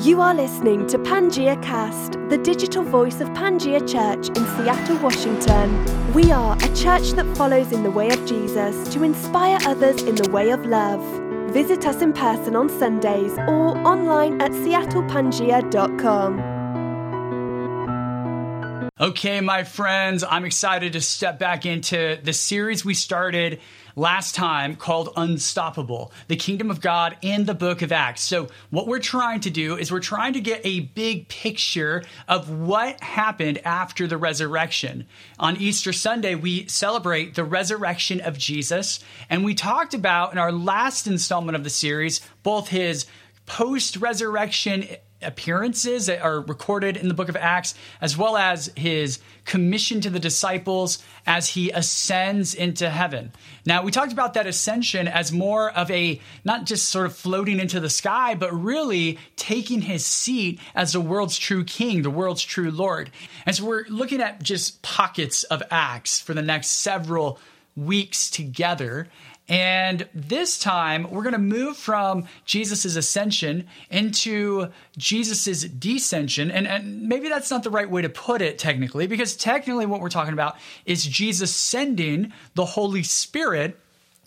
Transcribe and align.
You 0.00 0.20
are 0.20 0.34
listening 0.34 0.86
to 0.88 0.98
Pangea 0.98 1.56
Cast, 1.62 2.18
the 2.28 2.36
digital 2.36 2.84
voice 2.84 3.22
of 3.22 3.30
Pangea 3.30 3.80
Church 3.80 4.28
in 4.28 4.44
Seattle, 4.56 4.98
Washington. 4.98 6.12
We 6.12 6.30
are 6.30 6.54
a 6.54 6.74
church 6.74 7.12
that 7.12 7.24
follows 7.34 7.72
in 7.72 7.82
the 7.82 7.90
way 7.90 8.10
of 8.10 8.22
Jesus 8.26 8.92
to 8.92 9.02
inspire 9.02 9.58
others 9.64 10.02
in 10.02 10.14
the 10.14 10.30
way 10.30 10.50
of 10.50 10.66
love. 10.66 11.00
Visit 11.50 11.86
us 11.86 12.02
in 12.02 12.12
person 12.12 12.54
on 12.56 12.68
Sundays 12.68 13.38
or 13.38 13.78
online 13.88 14.38
at 14.42 14.50
seattlepangea.com. 14.50 16.55
Okay, 18.98 19.42
my 19.42 19.62
friends, 19.62 20.24
I'm 20.24 20.46
excited 20.46 20.94
to 20.94 21.02
step 21.02 21.38
back 21.38 21.66
into 21.66 22.18
the 22.22 22.32
series 22.32 22.82
we 22.82 22.94
started 22.94 23.60
last 23.94 24.34
time 24.34 24.74
called 24.74 25.10
Unstoppable, 25.18 26.12
the 26.28 26.36
kingdom 26.36 26.70
of 26.70 26.80
God 26.80 27.14
in 27.20 27.44
the 27.44 27.52
book 27.52 27.82
of 27.82 27.92
Acts. 27.92 28.22
So, 28.22 28.48
what 28.70 28.86
we're 28.86 28.98
trying 28.98 29.40
to 29.40 29.50
do 29.50 29.76
is 29.76 29.92
we're 29.92 30.00
trying 30.00 30.32
to 30.32 30.40
get 30.40 30.62
a 30.64 30.80
big 30.80 31.28
picture 31.28 32.04
of 32.26 32.48
what 32.48 33.02
happened 33.02 33.58
after 33.66 34.06
the 34.06 34.16
resurrection. 34.16 35.06
On 35.38 35.58
Easter 35.58 35.92
Sunday, 35.92 36.34
we 36.34 36.66
celebrate 36.66 37.34
the 37.34 37.44
resurrection 37.44 38.22
of 38.22 38.38
Jesus, 38.38 39.00
and 39.28 39.44
we 39.44 39.54
talked 39.54 39.92
about 39.92 40.32
in 40.32 40.38
our 40.38 40.52
last 40.52 41.06
installment 41.06 41.54
of 41.54 41.64
the 41.64 41.70
series 41.70 42.22
both 42.42 42.68
his 42.68 43.04
post 43.44 43.98
resurrection 43.98 44.86
appearances 45.22 46.06
that 46.06 46.20
are 46.20 46.40
recorded 46.40 46.96
in 46.96 47.08
the 47.08 47.14
book 47.14 47.28
of 47.28 47.36
Acts, 47.36 47.74
as 48.00 48.16
well 48.16 48.36
as 48.36 48.70
his 48.76 49.18
commission 49.44 50.00
to 50.02 50.10
the 50.10 50.18
disciples 50.18 51.02
as 51.26 51.48
he 51.48 51.70
ascends 51.70 52.54
into 52.54 52.90
heaven. 52.90 53.32
Now, 53.64 53.82
we 53.82 53.90
talked 53.90 54.12
about 54.12 54.34
that 54.34 54.46
ascension 54.46 55.08
as 55.08 55.32
more 55.32 55.70
of 55.70 55.90
a 55.90 56.20
not 56.44 56.66
just 56.66 56.88
sort 56.88 57.06
of 57.06 57.16
floating 57.16 57.60
into 57.60 57.80
the 57.80 57.90
sky, 57.90 58.34
but 58.34 58.52
really 58.52 59.18
taking 59.36 59.80
his 59.82 60.04
seat 60.04 60.60
as 60.74 60.92
the 60.92 61.00
world's 61.00 61.38
true 61.38 61.64
king, 61.64 62.02
the 62.02 62.10
world's 62.10 62.42
true 62.42 62.70
Lord. 62.70 63.10
And 63.46 63.56
so 63.56 63.64
we're 63.64 63.86
looking 63.88 64.20
at 64.20 64.42
just 64.42 64.82
pockets 64.82 65.44
of 65.44 65.62
Acts 65.70 66.20
for 66.20 66.34
the 66.34 66.42
next 66.42 66.68
several 66.68 67.38
weeks 67.74 68.30
together. 68.30 69.08
And 69.48 70.08
this 70.12 70.58
time, 70.58 71.08
we're 71.10 71.22
going 71.22 71.32
to 71.32 71.38
move 71.38 71.76
from 71.76 72.26
Jesus' 72.44 72.96
ascension 72.96 73.68
into 73.90 74.68
Jesus' 74.98 75.64
descension. 75.64 76.50
And, 76.52 76.66
and, 76.66 77.02
maybe 77.08 77.28
that's 77.28 77.50
not 77.50 77.62
the 77.62 77.70
right 77.70 77.88
way 77.88 78.02
to 78.02 78.08
put 78.08 78.42
it 78.42 78.58
technically, 78.58 79.06
because 79.06 79.36
technically, 79.36 79.86
what 79.86 80.00
we're 80.00 80.08
talking 80.08 80.32
about 80.32 80.56
is 80.84 81.04
Jesus 81.04 81.54
sending 81.54 82.32
the 82.54 82.64
Holy 82.64 83.04
Spirit 83.04 83.78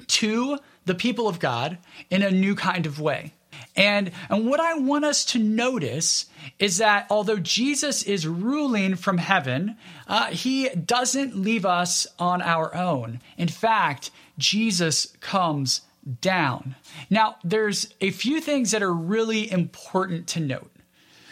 to 0.07 0.57
the 0.85 0.95
people 0.95 1.27
of 1.27 1.39
God 1.39 1.77
in 2.09 2.23
a 2.23 2.31
new 2.31 2.55
kind 2.55 2.85
of 2.85 3.01
way. 3.01 3.33
And, 3.75 4.11
and 4.29 4.47
what 4.47 4.59
I 4.59 4.75
want 4.75 5.05
us 5.05 5.25
to 5.25 5.39
notice 5.39 6.25
is 6.59 6.77
that 6.77 7.07
although 7.09 7.37
Jesus 7.37 8.03
is 8.03 8.27
ruling 8.27 8.95
from 8.95 9.17
heaven, 9.17 9.75
uh, 10.07 10.27
he 10.27 10.69
doesn't 10.69 11.37
leave 11.37 11.65
us 11.65 12.07
on 12.17 12.41
our 12.41 12.73
own. 12.75 13.21
In 13.37 13.47
fact, 13.47 14.11
Jesus 14.39 15.15
comes 15.21 15.81
down. 16.21 16.75
Now, 17.09 17.35
there's 17.43 17.93
a 18.01 18.09
few 18.09 18.41
things 18.41 18.71
that 18.71 18.81
are 18.81 18.93
really 18.93 19.51
important 19.51 20.27
to 20.27 20.39
note. 20.39 20.71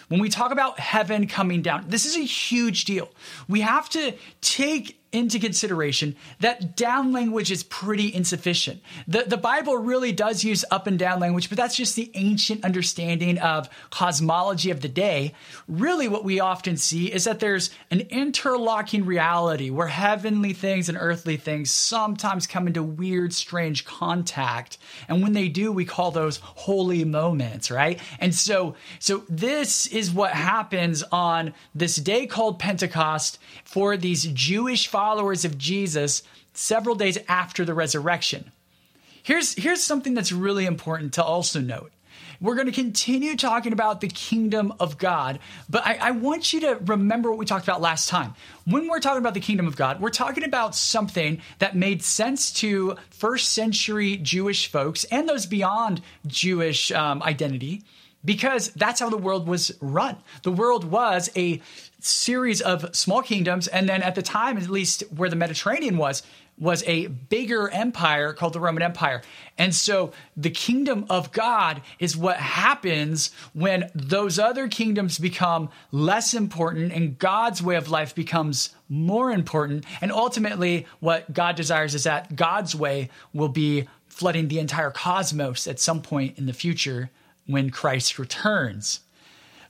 When 0.09 0.21
we 0.21 0.29
talk 0.29 0.51
about 0.51 0.79
heaven 0.79 1.27
coming 1.27 1.61
down, 1.61 1.85
this 1.87 2.05
is 2.05 2.15
a 2.15 2.21
huge 2.21 2.85
deal. 2.85 3.09
We 3.47 3.61
have 3.61 3.89
to 3.89 4.13
take 4.41 5.01
into 5.11 5.39
consideration 5.39 6.15
that 6.39 6.75
down 6.75 7.13
language 7.13 7.51
is 7.51 7.63
pretty 7.63 8.13
insufficient. 8.13 8.81
The, 9.07 9.23
the 9.23 9.37
Bible 9.37 9.77
really 9.77 10.11
does 10.11 10.43
use 10.43 10.65
up 10.69 10.87
and 10.87 10.99
down 10.99 11.19
language, 11.19 11.49
but 11.49 11.57
that's 11.57 11.75
just 11.75 11.95
the 11.95 12.11
ancient 12.13 12.65
understanding 12.65 13.37
of 13.37 13.69
cosmology 13.89 14.69
of 14.69 14.81
the 14.81 14.89
day. 14.89 15.33
Really, 15.67 16.07
what 16.07 16.25
we 16.25 16.39
often 16.39 16.77
see 16.77 17.11
is 17.11 17.23
that 17.23 17.39
there's 17.39 17.69
an 17.89 18.01
interlocking 18.09 19.05
reality 19.05 19.69
where 19.69 19.87
heavenly 19.87 20.53
things 20.53 20.89
and 20.89 20.97
earthly 20.99 21.37
things 21.37 21.71
sometimes 21.71 22.47
come 22.47 22.67
into 22.67 22.83
weird, 22.83 23.33
strange 23.33 23.85
contact. 23.85 24.77
And 25.07 25.23
when 25.23 25.33
they 25.33 25.47
do, 25.47 25.71
we 25.71 25.85
call 25.85 26.11
those 26.11 26.37
holy 26.37 27.05
moments, 27.05 27.71
right? 27.71 27.99
And 28.19 28.35
so, 28.35 28.75
so 28.99 29.23
this 29.29 29.87
is 29.87 30.11
what 30.11 30.31
happens 30.31 31.03
on 31.11 31.53
this 31.73 31.95
day 31.95 32.25
called 32.25 32.59
Pentecost 32.59 33.39
for 33.63 33.97
these 33.97 34.25
Jewish 34.25 34.87
followers 34.97 35.45
of 35.45 35.59
Jesus 35.59 36.23
several 36.55 36.95
days 36.95 37.19
after 37.27 37.63
the 37.63 37.75
resurrection. 37.75 38.51
Here's, 39.21 39.53
here's 39.53 39.83
something 39.83 40.15
that's 40.15 40.31
really 40.31 40.65
important 40.65 41.13
to 41.13 41.23
also 41.23 41.61
note. 41.61 41.91
We're 42.41 42.55
going 42.55 42.65
to 42.65 42.73
continue 42.73 43.35
talking 43.37 43.73
about 43.73 44.01
the 44.01 44.07
kingdom 44.07 44.73
of 44.79 44.97
God, 44.97 45.37
but 45.69 45.85
I, 45.85 45.99
I, 46.01 46.11
want 46.11 46.51
you 46.51 46.61
to 46.61 46.79
remember 46.83 47.29
what 47.29 47.37
we 47.37 47.45
talked 47.45 47.63
about 47.63 47.79
last 47.79 48.09
time. 48.09 48.33
When 48.65 48.87
we're 48.87 48.99
talking 48.99 49.19
about 49.19 49.35
the 49.35 49.39
kingdom 49.39 49.67
of 49.67 49.75
God, 49.75 50.01
we're 50.01 50.09
talking 50.09 50.43
about 50.43 50.75
something 50.75 51.43
that 51.59 51.75
made 51.75 52.01
sense 52.01 52.51
to 52.53 52.95
first 53.11 53.53
century 53.53 54.17
Jewish 54.17 54.65
folks 54.71 55.03
and 55.05 55.29
those 55.29 55.45
beyond 55.45 56.01
Jewish 56.25 56.91
um, 56.91 57.21
identity 57.21 57.83
because 58.27 58.67
that's 58.73 58.99
how 58.99 59.09
the 59.09 59.17
world 59.17 59.47
was 59.47 59.71
run. 59.79 60.17
The 60.43 60.51
world 60.51 60.83
was 60.83 61.29
a 61.37 61.61
series 62.01 62.59
of 62.59 62.93
small 62.93 63.21
kingdoms, 63.21 63.67
and 63.69 63.87
then 63.87 64.03
at 64.03 64.15
the 64.15 64.21
time, 64.21 64.57
at 64.57 64.69
least 64.69 65.01
where 65.15 65.29
the 65.29 65.37
Mediterranean 65.37 65.97
was, 65.97 66.23
was 66.59 66.83
a 66.87 67.07
bigger 67.07 67.69
empire 67.69 68.33
called 68.33 68.51
the 68.51 68.59
Roman 68.59 68.83
Empire. 68.83 69.21
And 69.57 69.73
so 69.73 70.11
the 70.35 70.49
kingdom 70.49 71.05
of 71.09 71.31
God 71.31 71.81
is 71.99 72.17
what 72.17 72.35
happens 72.35 73.31
when 73.53 73.89
those 73.95 74.39
other 74.39 74.67
kingdoms 74.67 75.19
become 75.19 75.69
less 75.91 76.33
important 76.33 76.91
and 76.91 77.17
God's 77.17 77.63
way 77.63 77.75
of 77.75 77.89
life 77.89 78.13
becomes 78.13 78.75
more 78.89 79.31
important. 79.31 79.85
And 80.01 80.11
ultimately, 80.11 80.85
what 80.99 81.31
God 81.31 81.55
desires 81.55 81.95
is 81.95 82.03
that 82.03 82.35
God's 82.35 82.75
way 82.75 83.09
will 83.33 83.49
be 83.49 83.87
flooding 84.09 84.49
the 84.49 84.59
entire 84.59 84.91
cosmos 84.91 85.65
at 85.65 85.79
some 85.79 86.01
point 86.01 86.37
in 86.37 86.45
the 86.45 86.53
future 86.53 87.09
when 87.47 87.71
Christ 87.71 88.19
returns. 88.19 89.01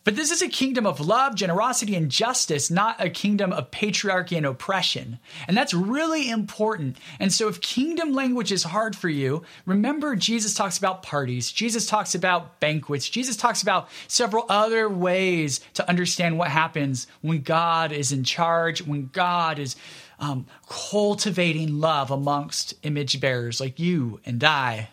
But 0.08 0.16
this 0.16 0.32
is 0.32 0.42
a 0.42 0.48
kingdom 0.48 0.88
of 0.88 1.02
love, 1.02 1.36
generosity, 1.36 1.94
and 1.94 2.10
justice, 2.10 2.72
not 2.72 3.04
a 3.04 3.10
kingdom 3.10 3.52
of 3.52 3.72
patriarchy 3.72 4.38
and 4.38 4.46
oppression. 4.46 5.20
And 5.50 5.58
that's 5.58 5.74
really 5.74 6.30
important. 6.30 6.96
And 7.20 7.30
so, 7.34 7.50
if 7.50 7.60
kingdom 7.60 8.14
language 8.14 8.54
is 8.54 8.64
hard 8.64 8.96
for 8.96 9.10
you, 9.10 9.44
remember 9.66 10.16
Jesus 10.16 10.54
talks 10.54 10.78
about 10.78 11.04
parties, 11.04 11.52
Jesus 11.52 11.88
talks 11.88 12.16
about 12.16 12.62
banquets, 12.62 13.10
Jesus 13.10 13.36
talks 13.36 13.62
about 13.62 13.90
several 14.08 14.46
other 14.48 14.88
ways 14.88 15.60
to 15.74 15.90
understand 15.90 16.38
what 16.38 16.48
happens 16.48 17.08
when 17.20 17.42
God 17.42 17.92
is 17.92 18.14
in 18.14 18.24
charge, 18.24 18.88
when 18.88 19.10
God 19.12 19.60
is 19.60 19.76
um, 20.20 20.46
cultivating 20.70 21.82
love 21.82 22.12
amongst 22.12 22.76
image 22.84 23.20
bearers 23.20 23.60
like 23.60 23.78
you 23.78 24.22
and 24.26 24.42
I. 24.42 24.88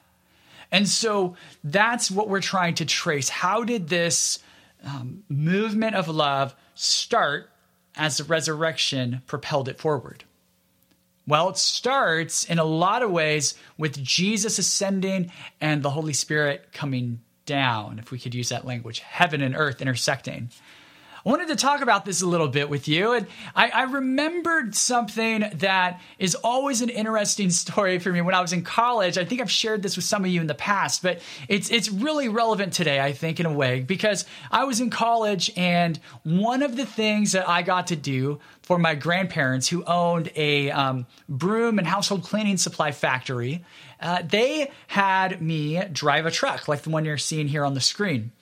And 0.75 0.89
so 0.89 1.37
that's 1.63 2.11
what 2.11 2.29
we're 2.29 2.41
trying 2.41 2.75
to 2.75 2.85
trace. 2.85 3.29
How 3.29 3.63
did 3.63 3.89
this 3.89 4.41
um, 4.85 5.23
movement 5.29 5.95
of 5.95 6.09
love 6.09 6.53
start 6.75 7.49
as 7.95 8.17
the 8.17 8.25
resurrection 8.25 9.23
propelled 9.29 9.69
it 9.69 9.79
forward? 9.79 10.25
Well, 11.29 11.49
it 11.51 11.59
starts 11.59 12.43
in 12.43 12.59
a 12.59 12.65
lot 12.65 13.05
of 13.05 13.13
ways 13.13 13.55
with 13.79 14.03
Jesus 14.03 14.59
ascending 14.59 15.31
and 15.61 15.81
the 15.81 15.91
Holy 15.91 16.13
Spirit 16.13 16.73
coming 16.73 17.21
down, 17.47 18.01
if 18.01 18.11
we 18.11 18.19
could 18.19 18.35
use 18.35 18.49
that 18.49 18.67
language, 18.67 18.99
heaven 18.99 19.43
and 19.43 19.55
earth 19.57 19.81
intersecting. 19.81 20.51
I 21.25 21.31
wanted 21.31 21.49
to 21.49 21.57
talk 21.57 21.81
about 21.81 22.05
this 22.05 22.21
a 22.21 22.27
little 22.27 22.49
bit 22.49 22.69
with 22.69 22.87
you. 22.87 23.13
And 23.13 23.27
I, 23.57 23.71
I 23.71 23.83
remembered 23.85 24.75
something 24.75 25.49
that 25.55 26.03
is 26.19 26.35
always 26.35 26.83
an 26.83 26.91
interesting 26.91 27.49
story 27.65 27.99
for 27.99 28.13
me 28.13 28.21
when 28.21 28.35
I 28.35 28.43
was 28.43 28.53
in 28.53 28.63
college. 28.63 29.17
I 29.17 29.25
think 29.25 29.41
I've 29.41 29.51
shared 29.51 29.83
this 29.83 29.97
with 29.97 30.05
some 30.05 30.25
of 30.25 30.31
you 30.31 30.43
in 30.43 30.47
the 30.47 30.55
past, 30.55 31.03
but 31.03 31.21
it's 31.49 31.71
it's 31.71 31.89
really 31.91 32.29
relevant 32.29 32.75
today, 32.75 33.01
I 33.01 33.13
think, 33.13 33.41
in 33.41 33.47
a 33.47 33.53
way, 33.53 33.81
because 33.81 34.27
I 34.51 34.65
was 34.65 34.81
in 34.81 34.91
college 34.91 35.51
and 35.57 35.99
one 36.25 36.63
of 36.63 36.77
the 36.77 36.85
things 36.85 37.33
that 37.33 37.49
I 37.49 37.63
got 37.63 37.87
to 37.87 37.97
do 37.97 38.41
for 38.61 38.79
my 38.79 38.95
grandparents 38.95 39.69
who 39.69 39.83
owned 39.85 40.31
a 40.37 40.71
um, 40.71 41.07
broom 41.29 41.79
and 41.79 41.87
household 41.87 42.23
cleaning 42.23 42.59
supply 42.59 42.93
factory, 42.93 43.65
uh, 44.01 44.21
they 44.23 44.71
had 44.89 45.41
me 45.41 45.83
drive 45.91 46.27
a 46.27 46.31
truck 46.31 46.69
like 46.69 46.83
the 46.83 46.91
one 46.91 47.07
you're 47.07 47.17
seeing 47.17 47.49
here 47.49 47.65
on 47.65 47.73
the 47.73 47.81
screen. 47.81 48.33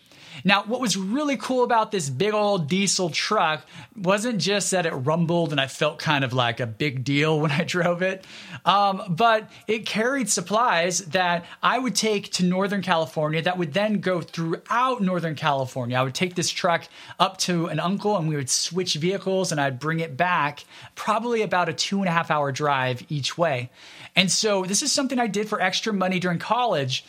Now, 0.44 0.64
what 0.64 0.80
was 0.80 0.96
really 0.96 1.36
cool 1.36 1.64
about 1.64 1.92
this 1.92 2.10
big 2.10 2.34
old 2.34 2.68
diesel 2.68 3.10
truck 3.10 3.64
wasn't 3.96 4.40
just 4.40 4.70
that 4.70 4.86
it 4.86 4.92
rumbled 4.92 5.52
and 5.52 5.60
I 5.60 5.66
felt 5.66 5.98
kind 5.98 6.24
of 6.24 6.32
like 6.32 6.60
a 6.60 6.66
big 6.66 7.04
deal 7.04 7.40
when 7.42 7.50
I 7.50 7.64
drove 7.64 8.02
it, 8.02 8.24
um, 8.64 9.02
but 9.08 9.50
it 9.66 9.86
carried 9.86 10.28
supplies 10.28 10.98
that 11.06 11.44
I 11.62 11.78
would 11.78 11.94
take 11.94 12.32
to 12.32 12.44
Northern 12.44 12.82
California 12.82 13.42
that 13.42 13.58
would 13.58 13.72
then 13.72 14.00
go 14.00 14.20
throughout 14.20 15.02
Northern 15.02 15.34
California. 15.34 15.96
I 15.96 16.02
would 16.02 16.14
take 16.14 16.34
this 16.34 16.50
truck 16.50 16.88
up 17.18 17.38
to 17.38 17.66
an 17.66 17.80
uncle 17.80 18.16
and 18.16 18.28
we 18.28 18.36
would 18.36 18.50
switch 18.50 18.94
vehicles 18.94 19.52
and 19.52 19.60
I'd 19.60 19.78
bring 19.78 20.00
it 20.00 20.16
back, 20.16 20.64
probably 20.94 21.42
about 21.42 21.68
a 21.68 21.72
two 21.72 21.98
and 21.98 22.08
a 22.08 22.12
half 22.12 22.30
hour 22.30 22.52
drive 22.52 23.04
each 23.08 23.36
way. 23.38 23.70
And 24.16 24.30
so 24.30 24.64
this 24.64 24.82
is 24.82 24.92
something 24.92 25.18
I 25.18 25.26
did 25.26 25.48
for 25.48 25.60
extra 25.60 25.92
money 25.92 26.18
during 26.18 26.38
college 26.38 27.04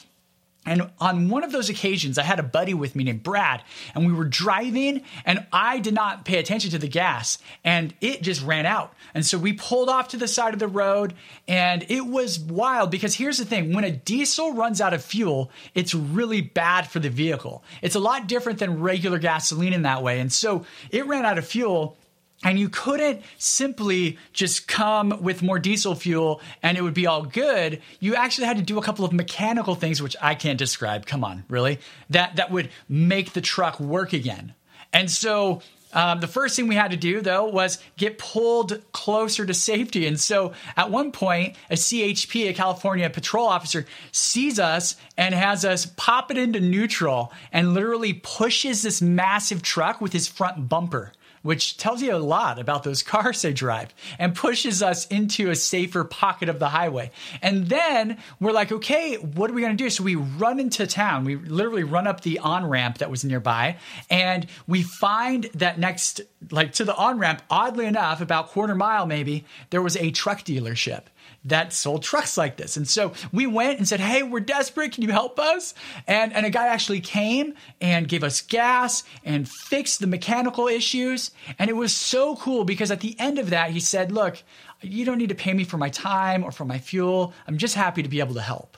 And 0.66 0.90
on 1.00 1.30
one 1.30 1.44
of 1.44 1.52
those 1.52 1.70
occasions, 1.70 2.18
I 2.18 2.24
had 2.24 2.40
a 2.40 2.44
buddy 2.44 2.74
with 2.74 2.96
me 2.96 3.04
named 3.04 3.24
Brad, 3.24 3.62
and 3.94 4.06
we 4.06 4.14
were 4.14 4.26
driving, 4.26 5.04
and 5.26 5.46
I 5.52 5.80
did 5.80 5.94
not 5.94 6.24
pay 6.24 6.38
attention 6.38 6.72
to 6.72 6.78
the 6.78 6.88
gas, 6.88 7.38
and 7.66 7.94
it 8.00 8.22
just 8.22 8.42
ran 8.44 8.66
out. 8.66 8.94
And 9.14 9.26
so 9.26 9.38
we 9.38 9.54
pulled 9.54 9.90
off 9.90 10.10
to 10.10 10.18
the 10.18 10.28
side 10.28 10.54
of 10.54 10.60
the 10.60 10.68
road, 10.68 11.16
and 11.48 11.86
it 11.90 12.06
was 12.06 12.40
wild 12.40 12.92
because 12.92 13.16
here's 13.16 13.38
the 13.38 13.46
thing 13.46 13.74
when 13.74 13.84
a 13.84 13.92
diesel 13.92 14.54
runs 14.54 14.80
out 14.80 14.94
of 14.94 15.04
fuel, 15.04 15.52
it's 15.76 15.94
really 15.94 16.42
bad 16.42 16.88
for 16.88 17.00
the 17.00 17.10
vehicle. 17.10 17.64
It's 17.82 17.96
a 17.96 18.00
lot 18.00 18.28
different 18.28 18.60
than 18.60 18.82
regular 18.82 19.20
gasoline 19.20 19.74
in 19.74 19.82
that 19.82 20.02
way. 20.02 20.20
And 20.22 20.32
so 20.32 20.66
it 20.92 21.06
ran 21.08 21.26
out 21.26 21.38
of 21.38 21.46
fuel, 21.46 21.98
and 22.44 22.60
you 22.60 22.70
couldn't 22.70 23.22
simply 23.38 24.18
just 24.34 24.68
come 24.68 25.22
with 25.22 25.42
more 25.42 25.60
diesel 25.60 25.96
fuel 25.96 26.42
and 26.62 26.78
it 26.78 26.82
would 26.82 26.94
be 26.94 27.08
all 27.08 27.24
good. 27.24 27.82
You 28.00 28.16
actually 28.16 28.48
had 28.48 28.58
to 28.58 28.64
do 28.64 28.78
a 28.78 28.82
couple 28.82 29.06
of 29.06 29.14
mechanical 29.14 29.76
things, 29.76 30.02
which 30.02 30.16
I 30.22 30.36
can't 30.36 30.60
describe. 30.60 31.06
Come 31.06 31.24
on, 31.24 31.46
really? 31.50 31.80
That, 32.10 32.36
that 32.36 32.52
would 32.52 32.70
make 32.90 33.34
the 33.34 33.42
truck 33.42 33.80
work 33.80 34.14
again. 34.14 34.54
And 34.92 35.10
so 35.10 35.62
um, 35.94 36.20
the 36.20 36.28
first 36.28 36.56
thing 36.56 36.68
we 36.68 36.76
had 36.76 36.92
to 36.92 36.98
do, 36.98 37.22
though, 37.22 37.46
was 37.46 37.78
get 37.98 38.18
pulled 38.18 38.82
closer 38.92 39.46
to 39.46 39.54
safety. 39.54 40.08
And 40.08 40.20
so 40.20 40.54
at 40.76 40.90
one 40.90 41.12
point, 41.12 41.56
a 41.70 41.76
CHP, 41.76 42.50
a 42.50 42.54
California 42.54 43.10
patrol 43.10 43.48
officer, 43.48 43.86
sees 44.12 44.60
us 44.60 44.96
and 45.18 45.36
has 45.36 45.64
us 45.64 45.86
pop 45.86 46.32
it 46.32 46.38
into 46.38 46.60
neutral 46.60 47.32
and 47.52 47.74
literally 47.74 48.14
pushes 48.14 48.82
this 48.82 49.02
massive 49.02 49.62
truck 49.62 50.02
with 50.02 50.14
his 50.14 50.28
front 50.28 50.68
bumper 50.68 51.12
which 51.44 51.78
tells 51.78 52.02
you 52.02 52.16
a 52.16 52.18
lot 52.18 52.58
about 52.58 52.84
those 52.84 53.04
cars 53.04 53.42
they 53.42 53.54
drive 53.54 53.94
and 54.18 54.34
pushes 54.34 54.82
us 54.82 55.06
into 55.08 55.50
a 55.50 55.56
safer 55.56 56.04
pocket 56.04 56.50
of 56.50 56.58
the 56.58 56.70
highway. 56.70 57.12
And 57.42 57.68
then 57.68 58.18
we're 58.40 58.52
like, 58.52 58.72
okay, 58.72 59.16
what 59.16 59.52
are 59.52 59.54
we 59.54 59.62
going 59.62 59.78
to 59.78 59.84
do? 59.84 59.90
So 59.90 60.04
we 60.04 60.16
run 60.16 60.60
into 60.60 60.88
town. 60.88 61.26
We 61.26 61.36
literally 61.36 61.84
run 61.84 62.08
up 62.08 62.22
the 62.22 62.40
on 62.40 62.66
ramp 62.66 62.98
that 62.98 63.12
was 63.12 63.24
nearby 63.24 63.78
and 64.10 64.48
we 64.68 64.82
find 64.82 65.44
that 65.54 65.78
next, 65.78 66.22
like 66.50 66.74
to 66.74 66.86
the 66.86 66.96
on 66.96 67.20
ramp, 67.20 67.42
oddly 67.50 67.86
enough, 67.86 68.22
about 68.22 68.48
quarter 68.48 68.76
mile 68.76 69.06
maybe, 69.06 69.46
there 69.70 69.82
was 69.82 69.98
a 69.98 70.12
truck 70.12 70.40
dealership 70.40 71.04
that 71.46 71.74
sold 71.74 72.04
trucks 72.04 72.38
like 72.38 72.58
this. 72.58 72.78
And 72.78 72.88
so 72.88 73.14
we 73.32 73.48
went 73.48 73.78
and 73.78 73.88
said, 73.88 74.00
Hey, 74.00 74.24
we're 74.24 74.40
desperate. 74.40 74.94
Can 74.94 75.04
you 75.04 75.12
help 75.12 75.40
us? 75.40 75.74
And, 76.08 76.34
and 76.34 76.46
a 76.46 76.50
guy 76.50 76.68
actually 76.68 77.02
came 77.02 77.56
and 77.82 78.08
gave 78.08 78.24
us 78.24 78.42
gas 78.42 79.04
and 79.24 79.48
fixed 79.48 80.00
the 80.00 80.08
mechanical 80.08 80.68
issues. 80.68 81.32
And 81.60 81.70
it 81.70 81.76
was 81.76 81.94
so 81.94 82.36
cool 82.38 82.64
because 82.64 82.92
at 82.92 83.02
the 83.02 83.16
end 83.20 83.40
of 83.40 83.50
that, 83.50 83.72
he 83.72 83.80
said, 83.80 84.12
Look, 84.12 84.42
you 84.82 85.06
don't 85.06 85.18
need 85.18 85.30
to 85.30 85.36
pay 85.36 85.54
me 85.54 85.64
for 85.64 85.78
my 85.78 85.90
time 85.90 86.44
or 86.44 86.52
for 86.52 86.66
my 86.66 86.78
fuel. 86.78 87.34
I'm 87.48 87.58
just 87.58 87.76
happy 87.76 88.04
to 88.04 88.10
be 88.10 88.20
able 88.20 88.36
to 88.36 88.42
help. 88.42 88.78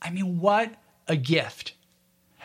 I 0.00 0.10
mean, 0.10 0.40
what 0.40 0.74
a 1.08 1.16
gift. 1.16 1.74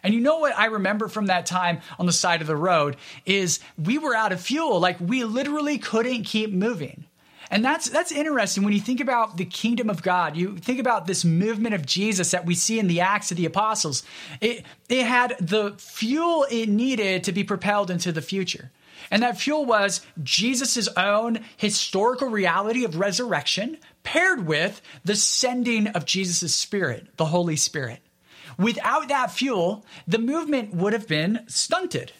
And 0.03 0.13
you 0.13 0.19
know 0.21 0.39
what 0.39 0.57
I 0.57 0.65
remember 0.67 1.07
from 1.07 1.27
that 1.27 1.45
time 1.45 1.81
on 1.97 2.05
the 2.05 2.13
side 2.13 2.41
of 2.41 2.47
the 2.47 2.55
road 2.55 2.95
is 3.25 3.59
we 3.77 3.97
were 3.97 4.15
out 4.15 4.31
of 4.31 4.39
fuel. 4.39 4.79
Like 4.79 4.97
we 4.99 5.23
literally 5.23 5.77
couldn't 5.77 6.23
keep 6.23 6.51
moving. 6.51 7.05
And 7.51 7.65
that's 7.65 7.89
that's 7.89 8.11
interesting 8.11 8.63
when 8.63 8.73
you 8.73 8.79
think 8.79 8.99
about 8.99 9.37
the 9.37 9.45
kingdom 9.45 9.89
of 9.89 10.03
God. 10.03 10.37
You 10.37 10.57
think 10.57 10.79
about 10.79 11.07
this 11.07 11.25
movement 11.25 11.73
of 11.73 11.85
Jesus 11.85 12.31
that 12.31 12.45
we 12.45 12.53
see 12.53 12.79
in 12.79 12.87
the 12.87 13.01
Acts 13.01 13.31
of 13.31 13.37
the 13.37 13.45
Apostles. 13.45 14.03
It 14.39 14.65
it 14.87 15.05
had 15.05 15.35
the 15.39 15.75
fuel 15.77 16.45
it 16.51 16.67
needed 16.69 17.23
to 17.23 17.31
be 17.31 17.43
propelled 17.43 17.89
into 17.89 18.11
the 18.11 18.21
future. 18.21 18.71
And 19.11 19.23
that 19.23 19.39
fuel 19.39 19.65
was 19.65 20.01
Jesus' 20.21 20.87
own 20.95 21.39
historical 21.57 22.27
reality 22.27 22.83
of 22.85 22.97
resurrection 22.97 23.77
paired 24.03 24.45
with 24.45 24.81
the 25.03 25.15
sending 25.15 25.87
of 25.87 26.05
Jesus' 26.05 26.55
Spirit, 26.55 27.07
the 27.17 27.25
Holy 27.25 27.55
Spirit. 27.55 28.01
Without 28.57 29.07
that 29.07 29.31
fuel, 29.31 29.85
the 30.07 30.19
movement 30.19 30.73
would 30.73 30.93
have 30.93 31.07
been 31.07 31.45
stunted. 31.47 32.11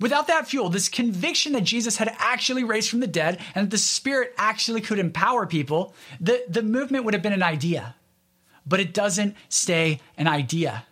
Without 0.00 0.26
that 0.26 0.48
fuel, 0.48 0.68
this 0.68 0.88
conviction 0.88 1.52
that 1.52 1.64
Jesus 1.64 1.96
had 1.96 2.14
actually 2.18 2.64
raised 2.64 2.90
from 2.90 3.00
the 3.00 3.06
dead 3.06 3.38
and 3.54 3.66
that 3.66 3.70
the 3.70 3.78
Spirit 3.78 4.34
actually 4.36 4.80
could 4.80 4.98
empower 4.98 5.46
people, 5.46 5.94
the, 6.20 6.44
the 6.48 6.62
movement 6.62 7.04
would 7.04 7.14
have 7.14 7.22
been 7.22 7.32
an 7.32 7.42
idea. 7.42 7.94
But 8.66 8.80
it 8.80 8.94
doesn't 8.94 9.36
stay 9.48 10.00
an 10.16 10.26
idea. 10.26 10.84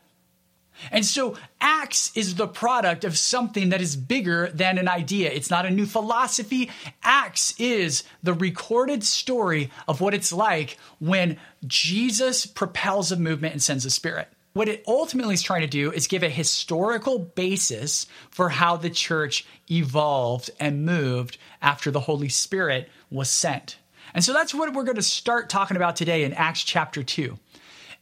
And 0.90 1.04
so 1.04 1.36
Acts 1.60 2.10
is 2.16 2.34
the 2.34 2.48
product 2.48 3.04
of 3.04 3.16
something 3.16 3.68
that 3.68 3.80
is 3.80 3.96
bigger 3.96 4.48
than 4.48 4.78
an 4.78 4.88
idea. 4.88 5.30
It's 5.30 5.50
not 5.50 5.66
a 5.66 5.70
new 5.70 5.86
philosophy. 5.86 6.70
Acts 7.02 7.54
is 7.58 8.04
the 8.22 8.34
recorded 8.34 9.04
story 9.04 9.70
of 9.86 10.00
what 10.00 10.14
it's 10.14 10.32
like 10.32 10.78
when 10.98 11.38
Jesus 11.66 12.46
propels 12.46 13.12
a 13.12 13.16
movement 13.16 13.52
and 13.52 13.62
sends 13.62 13.84
a 13.84 13.90
spirit. 13.90 14.28
What 14.52 14.68
it 14.68 14.84
ultimately 14.86 15.34
is 15.34 15.42
trying 15.42 15.62
to 15.62 15.66
do 15.66 15.90
is 15.92 16.06
give 16.06 16.22
a 16.22 16.28
historical 16.28 17.18
basis 17.18 18.06
for 18.30 18.50
how 18.50 18.76
the 18.76 18.90
church 18.90 19.46
evolved 19.70 20.50
and 20.60 20.84
moved 20.84 21.38
after 21.62 21.90
the 21.90 22.00
Holy 22.00 22.28
Spirit 22.28 22.90
was 23.10 23.30
sent. 23.30 23.78
And 24.14 24.22
so 24.22 24.32
that's 24.32 24.54
what 24.54 24.72
we're 24.74 24.84
going 24.84 24.96
to 24.96 25.02
start 25.02 25.48
talking 25.48 25.76
about 25.76 25.96
today 25.96 26.24
in 26.24 26.34
Acts 26.34 26.62
chapter 26.62 27.02
2. 27.02 27.38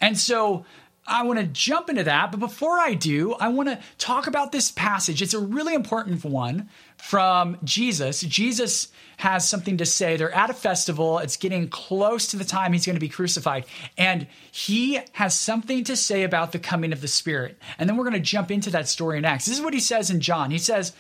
And 0.00 0.19
so 0.19 0.64
I 1.10 1.24
want 1.24 1.40
to 1.40 1.46
jump 1.46 1.90
into 1.90 2.04
that. 2.04 2.30
But 2.30 2.40
before 2.40 2.78
I 2.78 2.94
do, 2.94 3.34
I 3.34 3.48
want 3.48 3.68
to 3.68 3.80
talk 3.98 4.28
about 4.28 4.52
this 4.52 4.70
passage. 4.70 5.20
It's 5.20 5.34
a 5.34 5.40
really 5.40 5.74
important 5.74 6.24
one 6.24 6.68
from 6.96 7.58
Jesus. 7.64 8.20
Jesus 8.20 8.88
has 9.16 9.46
something 9.46 9.78
to 9.78 9.86
say. 9.86 10.16
They're 10.16 10.34
at 10.34 10.48
a 10.48 10.54
festival, 10.54 11.18
it's 11.18 11.36
getting 11.36 11.68
close 11.68 12.28
to 12.28 12.36
the 12.36 12.44
time 12.44 12.72
he's 12.72 12.86
going 12.86 12.96
to 12.96 13.00
be 13.00 13.08
crucified. 13.08 13.66
And 13.98 14.28
he 14.52 15.00
has 15.12 15.38
something 15.38 15.84
to 15.84 15.96
say 15.96 16.22
about 16.22 16.52
the 16.52 16.58
coming 16.58 16.92
of 16.92 17.00
the 17.00 17.08
Spirit. 17.08 17.58
And 17.78 17.88
then 17.88 17.96
we're 17.96 18.04
going 18.04 18.14
to 18.14 18.20
jump 18.20 18.50
into 18.50 18.70
that 18.70 18.88
story 18.88 19.20
next. 19.20 19.46
This 19.46 19.58
is 19.58 19.64
what 19.64 19.74
he 19.74 19.80
says 19.80 20.10
in 20.10 20.20
John. 20.20 20.50
He 20.50 20.58
says, 20.58 20.92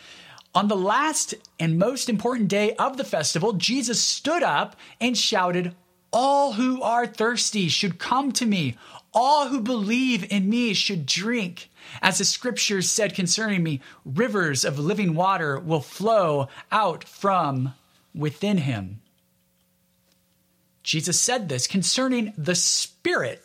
on 0.54 0.66
the 0.66 0.76
last 0.76 1.34
and 1.60 1.78
most 1.78 2.08
important 2.08 2.48
day 2.48 2.74
of 2.74 2.96
the 2.96 3.04
festival, 3.04 3.52
Jesus 3.52 4.00
stood 4.00 4.42
up 4.42 4.74
and 5.00 5.16
shouted, 5.16 5.76
All 6.12 6.54
who 6.54 6.82
are 6.82 7.06
thirsty 7.06 7.68
should 7.68 8.00
come 8.00 8.32
to 8.32 8.46
me. 8.46 8.76
All 9.12 9.48
who 9.48 9.60
believe 9.60 10.30
in 10.30 10.48
me 10.48 10.72
should 10.72 11.06
drink. 11.06 11.70
As 12.00 12.18
the 12.18 12.24
scriptures 12.24 12.88
said 12.88 13.14
concerning 13.14 13.62
me, 13.62 13.80
rivers 14.04 14.64
of 14.64 14.78
living 14.78 15.14
water 15.14 15.58
will 15.58 15.80
flow 15.80 16.48
out 16.70 17.04
from 17.04 17.74
within 18.14 18.58
him. 18.58 19.00
Jesus 20.82 21.18
said 21.20 21.48
this 21.48 21.66
concerning 21.66 22.32
the 22.36 22.54
Spirit. 22.54 23.44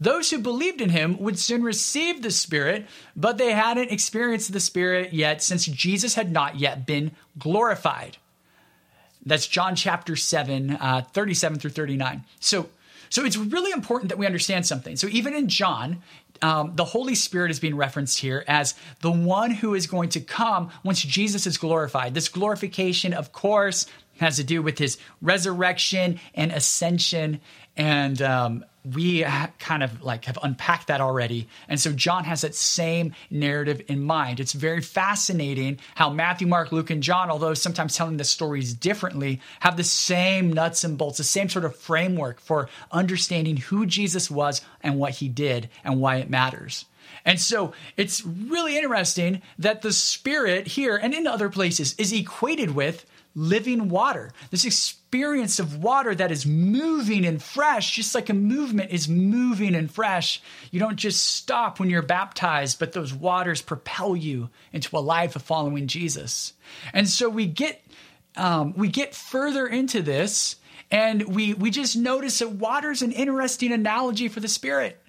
Those 0.00 0.30
who 0.30 0.38
believed 0.38 0.80
in 0.80 0.90
him 0.90 1.16
would 1.20 1.38
soon 1.38 1.62
receive 1.62 2.22
the 2.22 2.30
Spirit, 2.30 2.86
but 3.14 3.38
they 3.38 3.52
hadn't 3.52 3.92
experienced 3.92 4.52
the 4.52 4.60
Spirit 4.60 5.12
yet 5.12 5.42
since 5.42 5.64
Jesus 5.66 6.14
had 6.14 6.32
not 6.32 6.58
yet 6.58 6.86
been 6.86 7.12
glorified. 7.38 8.16
That's 9.24 9.46
John 9.46 9.76
chapter 9.76 10.16
7, 10.16 10.72
uh, 10.72 11.02
37 11.12 11.60
through 11.60 11.70
39. 11.70 12.24
So, 12.40 12.68
so 13.12 13.26
it's 13.26 13.36
really 13.36 13.72
important 13.72 14.08
that 14.08 14.16
we 14.16 14.24
understand 14.24 14.64
something. 14.64 14.96
So 14.96 15.06
even 15.08 15.34
in 15.34 15.46
John, 15.46 16.00
um, 16.40 16.72
the 16.76 16.84
Holy 16.86 17.14
Spirit 17.14 17.50
is 17.50 17.60
being 17.60 17.76
referenced 17.76 18.18
here 18.18 18.42
as 18.48 18.74
the 19.02 19.10
one 19.10 19.50
who 19.50 19.74
is 19.74 19.86
going 19.86 20.08
to 20.08 20.20
come 20.20 20.70
once 20.82 21.02
Jesus 21.02 21.46
is 21.46 21.58
glorified. 21.58 22.14
This 22.14 22.30
glorification, 22.30 23.12
of 23.12 23.30
course, 23.30 23.84
has 24.22 24.36
to 24.36 24.44
do 24.44 24.62
with 24.62 24.78
his 24.78 24.98
resurrection 25.20 26.20
and 26.34 26.52
ascension. 26.52 27.40
And 27.76 28.20
um, 28.20 28.64
we 28.84 29.24
kind 29.58 29.82
of 29.82 30.02
like 30.02 30.24
have 30.24 30.38
unpacked 30.42 30.88
that 30.88 31.00
already. 31.00 31.48
And 31.68 31.80
so 31.80 31.92
John 31.92 32.24
has 32.24 32.40
that 32.40 32.54
same 32.54 33.14
narrative 33.30 33.82
in 33.88 34.02
mind. 34.02 34.40
It's 34.40 34.52
very 34.52 34.80
fascinating 34.80 35.78
how 35.94 36.10
Matthew, 36.10 36.46
Mark, 36.46 36.72
Luke, 36.72 36.90
and 36.90 37.02
John, 37.02 37.30
although 37.30 37.54
sometimes 37.54 37.96
telling 37.96 38.16
the 38.16 38.24
stories 38.24 38.74
differently, 38.74 39.40
have 39.60 39.76
the 39.76 39.84
same 39.84 40.52
nuts 40.52 40.82
and 40.82 40.98
bolts, 40.98 41.18
the 41.18 41.24
same 41.24 41.48
sort 41.48 41.64
of 41.64 41.76
framework 41.76 42.40
for 42.40 42.68
understanding 42.90 43.56
who 43.56 43.86
Jesus 43.86 44.30
was 44.30 44.60
and 44.82 44.98
what 44.98 45.12
he 45.12 45.28
did 45.28 45.68
and 45.84 46.00
why 46.00 46.16
it 46.16 46.28
matters. 46.28 46.84
And 47.24 47.40
so 47.40 47.72
it's 47.96 48.24
really 48.24 48.76
interesting 48.76 49.42
that 49.58 49.82
the 49.82 49.92
Spirit 49.92 50.66
here 50.66 50.96
and 50.96 51.14
in 51.14 51.26
other 51.26 51.48
places 51.48 51.94
is 51.98 52.12
equated 52.12 52.74
with 52.74 53.06
living 53.34 53.88
water, 53.88 54.30
this 54.50 54.64
experience 54.64 55.58
of 55.58 55.82
water 55.82 56.14
that 56.14 56.30
is 56.30 56.46
moving 56.46 57.24
and 57.24 57.42
fresh, 57.42 57.92
just 57.92 58.14
like 58.14 58.28
a 58.28 58.34
movement 58.34 58.90
is 58.90 59.08
moving 59.08 59.74
and 59.74 59.90
fresh. 59.90 60.40
You 60.70 60.80
don't 60.80 60.96
just 60.96 61.22
stop 61.22 61.80
when 61.80 61.90
you're 61.90 62.02
baptized, 62.02 62.78
but 62.78 62.92
those 62.92 63.12
waters 63.12 63.62
propel 63.62 64.16
you 64.16 64.50
into 64.72 64.96
a 64.96 65.00
life 65.00 65.36
of 65.36 65.42
following 65.42 65.86
Jesus. 65.86 66.52
And 66.92 67.08
so 67.08 67.28
we 67.28 67.46
get 67.46 67.84
um, 68.36 68.72
we 68.74 68.88
get 68.88 69.14
further 69.14 69.66
into 69.66 70.00
this, 70.00 70.56
and 70.90 71.34
we 71.34 71.54
we 71.54 71.70
just 71.70 71.96
notice 71.96 72.38
that 72.38 72.52
water 72.52 72.90
is 72.90 73.02
an 73.02 73.12
interesting 73.12 73.72
analogy 73.72 74.28
for 74.28 74.40
the 74.40 74.48
Spirit. 74.48 75.01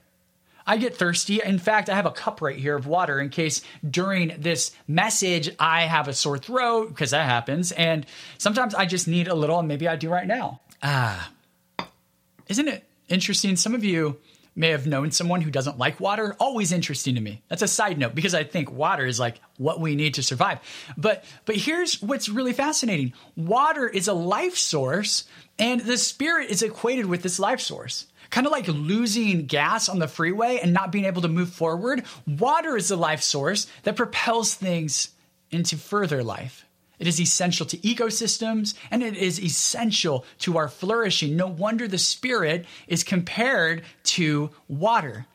I 0.65 0.77
get 0.77 0.95
thirsty. 0.95 1.41
In 1.43 1.59
fact, 1.59 1.89
I 1.89 1.95
have 1.95 2.05
a 2.05 2.11
cup 2.11 2.41
right 2.41 2.57
here 2.57 2.75
of 2.75 2.87
water 2.87 3.19
in 3.19 3.29
case 3.29 3.61
during 3.87 4.33
this 4.37 4.71
message 4.87 5.49
I 5.59 5.81
have 5.83 6.07
a 6.07 6.13
sore 6.13 6.37
throat, 6.37 6.89
because 6.89 7.11
that 7.11 7.25
happens. 7.25 7.71
And 7.71 8.05
sometimes 8.37 8.73
I 8.73 8.85
just 8.85 9.07
need 9.07 9.27
a 9.27 9.35
little, 9.35 9.59
and 9.59 9.67
maybe 9.67 9.87
I 9.87 9.95
do 9.95 10.09
right 10.09 10.27
now. 10.27 10.61
Ah. 10.81 11.31
Isn't 12.47 12.67
it 12.67 12.83
interesting? 13.09 13.55
Some 13.55 13.73
of 13.73 13.83
you 13.83 14.19
may 14.55 14.69
have 14.69 14.85
known 14.85 15.11
someone 15.11 15.41
who 15.41 15.49
doesn't 15.49 15.77
like 15.77 15.99
water. 15.99 16.35
Always 16.39 16.71
interesting 16.71 17.15
to 17.15 17.21
me. 17.21 17.41
That's 17.47 17.61
a 17.61 17.67
side 17.67 17.97
note 17.97 18.15
because 18.15 18.35
I 18.35 18.43
think 18.43 18.71
water 18.71 19.05
is 19.05 19.19
like 19.19 19.39
what 19.57 19.79
we 19.79 19.95
need 19.95 20.15
to 20.15 20.23
survive. 20.23 20.59
But 20.97 21.23
but 21.45 21.55
here's 21.55 22.01
what's 22.01 22.29
really 22.29 22.53
fascinating. 22.53 23.13
Water 23.35 23.87
is 23.87 24.07
a 24.07 24.13
life 24.13 24.57
source 24.57 25.23
and 25.57 25.81
the 25.81 25.97
spirit 25.97 26.49
is 26.49 26.61
equated 26.61 27.05
with 27.05 27.23
this 27.23 27.39
life 27.39 27.61
source. 27.61 28.05
Kind 28.33 28.47
of 28.47 28.51
like 28.51 28.67
losing 28.67 29.45
gas 29.45 29.87
on 29.87 29.99
the 29.99 30.07
freeway 30.07 30.59
and 30.59 30.73
not 30.73 30.91
being 30.91 31.05
able 31.05 31.21
to 31.21 31.27
move 31.27 31.51
forward. 31.51 32.03
Water 32.25 32.75
is 32.75 32.87
the 32.87 32.95
life 32.95 33.21
source 33.21 33.67
that 33.83 33.95
propels 33.95 34.55
things 34.55 35.09
into 35.51 35.77
further 35.77 36.23
life. 36.23 36.65
It 36.97 37.05
is 37.05 37.21
essential 37.21 37.67
to 37.67 37.77
ecosystems 37.77 38.73
and 38.89 39.03
it 39.03 39.15
is 39.15 39.39
essential 39.39 40.25
to 40.39 40.57
our 40.57 40.67
flourishing. 40.67 41.35
No 41.35 41.45
wonder 41.45 41.87
the 41.87 41.99
Spirit 41.99 42.65
is 42.87 43.03
compared 43.03 43.83
to 44.05 44.49
water. 44.67 45.27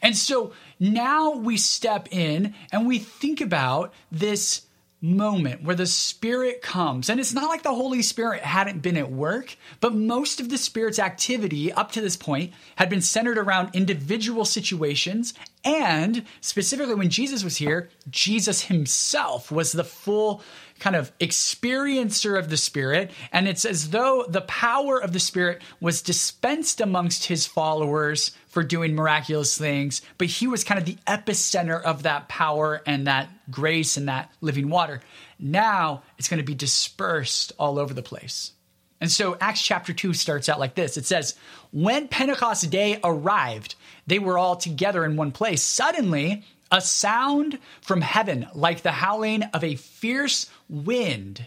And 0.00 0.16
so 0.16 0.54
now 0.80 1.32
we 1.32 1.58
step 1.58 2.08
in 2.10 2.54
and 2.72 2.86
we 2.86 3.00
think 3.00 3.42
about 3.42 3.92
this 4.10 4.62
moment 5.00 5.62
where 5.62 5.76
the 5.76 5.86
Spirit 5.86 6.60
comes. 6.60 7.08
And 7.08 7.20
it's 7.20 7.32
not 7.32 7.48
like 7.48 7.62
the 7.62 7.74
Holy 7.74 8.02
Spirit 8.02 8.42
hadn't 8.42 8.82
been 8.82 8.96
at 8.96 9.10
work, 9.10 9.56
but 9.80 9.94
most 9.94 10.40
of 10.40 10.48
the 10.48 10.58
Spirit's 10.58 10.98
activity 10.98 11.72
up 11.72 11.92
to 11.92 12.00
this 12.00 12.16
point 12.16 12.52
had 12.76 12.90
been 12.90 13.00
centered 13.00 13.38
around 13.38 13.74
individual 13.74 14.44
situations. 14.44 15.34
And 15.64 16.24
specifically, 16.40 16.94
when 16.94 17.10
Jesus 17.10 17.44
was 17.44 17.56
here, 17.56 17.90
Jesus 18.10 18.62
himself 18.62 19.52
was 19.52 19.72
the 19.72 19.84
full 19.84 20.42
kind 20.78 20.96
of 20.96 21.16
experiencer 21.18 22.38
of 22.38 22.50
the 22.50 22.56
Spirit. 22.56 23.10
And 23.32 23.48
it's 23.48 23.64
as 23.64 23.90
though 23.90 24.24
the 24.28 24.42
power 24.42 25.00
of 25.00 25.12
the 25.12 25.20
Spirit 25.20 25.62
was 25.80 26.02
dispensed 26.02 26.80
amongst 26.80 27.26
his 27.26 27.46
followers 27.46 28.32
for 28.48 28.62
doing 28.62 28.94
miraculous 28.94 29.56
things, 29.56 30.02
but 30.16 30.28
he 30.28 30.46
was 30.46 30.64
kind 30.64 30.78
of 30.78 30.86
the 30.86 30.98
epicenter 31.06 31.82
of 31.82 32.04
that 32.04 32.28
power 32.28 32.82
and 32.86 33.06
that 33.06 33.28
grace 33.50 33.96
and 33.96 34.08
that 34.08 34.32
living 34.40 34.68
water. 34.68 35.00
Now 35.38 36.02
it's 36.18 36.28
going 36.28 36.38
to 36.38 36.46
be 36.46 36.54
dispersed 36.54 37.52
all 37.58 37.78
over 37.78 37.94
the 37.94 38.02
place. 38.02 38.52
And 39.00 39.10
so 39.10 39.36
Acts 39.40 39.62
chapter 39.62 39.92
2 39.92 40.12
starts 40.12 40.48
out 40.48 40.58
like 40.58 40.74
this 40.74 40.96
it 40.96 41.06
says, 41.06 41.34
When 41.72 42.08
Pentecost 42.08 42.68
day 42.70 42.98
arrived, 43.04 43.76
they 44.06 44.18
were 44.18 44.38
all 44.38 44.56
together 44.56 45.04
in 45.04 45.16
one 45.16 45.32
place. 45.32 45.62
Suddenly, 45.62 46.44
a 46.70 46.80
sound 46.80 47.58
from 47.80 48.00
heaven, 48.00 48.46
like 48.54 48.82
the 48.82 48.92
howling 48.92 49.42
of 49.44 49.64
a 49.64 49.76
fierce 49.76 50.50
wind, 50.68 51.46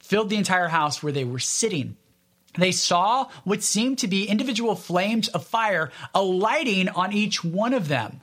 filled 0.00 0.30
the 0.30 0.36
entire 0.36 0.68
house 0.68 1.02
where 1.02 1.12
they 1.12 1.24
were 1.24 1.38
sitting. 1.38 1.96
They 2.56 2.72
saw 2.72 3.28
what 3.44 3.62
seemed 3.62 3.98
to 3.98 4.08
be 4.08 4.28
individual 4.28 4.74
flames 4.74 5.28
of 5.28 5.46
fire 5.46 5.90
alighting 6.14 6.88
on 6.88 7.12
each 7.12 7.44
one 7.44 7.72
of 7.72 7.88
them. 7.88 8.20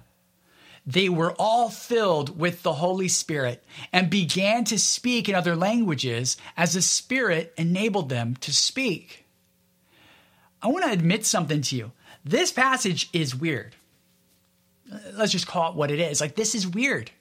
They 0.86 1.10
were 1.10 1.34
all 1.40 1.70
filled 1.70 2.38
with 2.38 2.62
the 2.62 2.74
Holy 2.74 3.08
Spirit 3.08 3.64
and 3.92 4.10
began 4.10 4.66
to 4.66 4.78
speak 4.78 5.28
in 5.28 5.34
other 5.36 5.56
languages 5.56 6.38
as 6.56 6.74
the 6.74 6.82
Spirit 6.82 7.54
enabled 7.58 8.10
them 8.10 8.36
to 8.42 8.54
speak. 8.54 9.25
I 10.62 10.68
want 10.68 10.86
to 10.86 10.92
admit 10.92 11.25
something 11.25 11.62
to 11.62 11.75
you. 11.75 11.92
This 12.24 12.52
passage 12.52 13.10
is 13.14 13.36
weird 13.36 13.75
let's 15.13 15.32
just 15.32 15.48
call 15.48 15.72
it 15.72 15.75
what 15.75 15.92
it 15.92 16.00
is. 16.00 16.22
Like, 16.22 16.36
this 16.36 16.56
is 16.56 16.68
weird. 16.68 17.12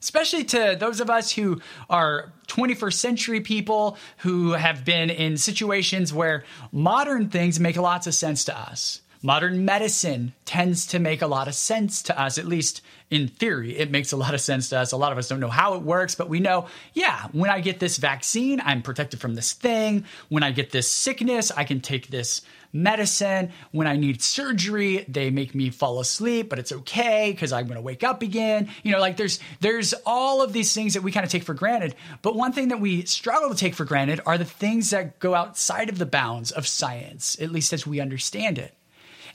Especially 0.00 0.44
to 0.44 0.76
those 0.78 1.00
of 1.00 1.10
us 1.10 1.32
who 1.32 1.60
are 1.90 2.32
21st 2.48 2.92
century 2.92 3.40
people 3.40 3.96
who 4.18 4.52
have 4.52 4.84
been 4.84 5.10
in 5.10 5.36
situations 5.36 6.12
where 6.12 6.44
modern 6.70 7.28
things 7.28 7.58
make 7.58 7.76
lots 7.76 8.06
of 8.06 8.14
sense 8.14 8.44
to 8.44 8.56
us. 8.56 9.00
Modern 9.22 9.64
medicine 9.64 10.34
tends 10.44 10.86
to 10.86 10.98
make 10.98 11.22
a 11.22 11.26
lot 11.26 11.48
of 11.48 11.54
sense 11.54 12.02
to 12.02 12.20
us, 12.20 12.38
at 12.38 12.46
least 12.46 12.82
in 13.10 13.28
theory. 13.28 13.76
It 13.76 13.90
makes 13.90 14.12
a 14.12 14.16
lot 14.16 14.34
of 14.34 14.40
sense 14.40 14.68
to 14.70 14.78
us. 14.78 14.92
A 14.92 14.96
lot 14.96 15.12
of 15.12 15.18
us 15.18 15.28
don't 15.28 15.40
know 15.40 15.48
how 15.48 15.74
it 15.74 15.82
works, 15.82 16.14
but 16.14 16.28
we 16.28 16.40
know, 16.40 16.66
yeah, 16.92 17.28
when 17.32 17.50
I 17.50 17.60
get 17.60 17.80
this 17.80 17.96
vaccine, 17.96 18.60
I'm 18.60 18.82
protected 18.82 19.20
from 19.20 19.34
this 19.34 19.52
thing. 19.52 20.04
When 20.28 20.42
I 20.42 20.50
get 20.50 20.70
this 20.70 20.90
sickness, 20.90 21.50
I 21.50 21.64
can 21.64 21.80
take 21.80 22.08
this 22.08 22.42
medicine. 22.72 23.52
When 23.72 23.86
I 23.86 23.96
need 23.96 24.22
surgery, 24.22 25.04
they 25.08 25.30
make 25.30 25.54
me 25.54 25.70
fall 25.70 26.00
asleep, 26.00 26.48
but 26.48 26.58
it's 26.58 26.72
okay 26.72 27.30
because 27.32 27.52
I'm 27.52 27.66
going 27.66 27.76
to 27.76 27.82
wake 27.82 28.04
up 28.04 28.22
again. 28.22 28.68
You 28.82 28.92
know, 28.92 29.00
like 29.00 29.16
there's 29.16 29.40
there's 29.60 29.94
all 30.04 30.42
of 30.42 30.52
these 30.52 30.74
things 30.74 30.94
that 30.94 31.02
we 31.02 31.12
kind 31.12 31.24
of 31.24 31.30
take 31.30 31.44
for 31.44 31.54
granted. 31.54 31.94
But 32.22 32.36
one 32.36 32.52
thing 32.52 32.68
that 32.68 32.80
we 32.80 33.04
struggle 33.04 33.50
to 33.50 33.56
take 33.56 33.74
for 33.74 33.84
granted 33.84 34.20
are 34.26 34.38
the 34.38 34.44
things 34.44 34.90
that 34.90 35.18
go 35.18 35.34
outside 35.34 35.88
of 35.88 35.98
the 35.98 36.06
bounds 36.06 36.52
of 36.52 36.66
science, 36.66 37.36
at 37.40 37.50
least 37.50 37.72
as 37.72 37.86
we 37.86 38.00
understand 38.00 38.58
it. 38.58 38.74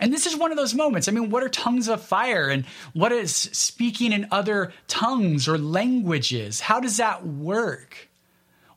And 0.02 0.12
this 0.12 0.26
is 0.26 0.36
one 0.36 0.50
of 0.52 0.58
those 0.58 0.74
moments. 0.74 1.08
I 1.08 1.12
mean, 1.12 1.30
what 1.30 1.44
are 1.44 1.50
tongues 1.50 1.88
of 1.88 2.02
fire 2.02 2.50
and 2.50 2.66
what 2.94 3.12
is 3.12 3.34
speaking 3.34 4.12
in 4.12 4.28
other 4.32 4.74
tongues 4.88 5.48
or 5.48 5.60
languages? 5.60 6.60
How 6.60 6.80
does 6.80 6.98
that 6.98 7.26
work? 7.26 8.10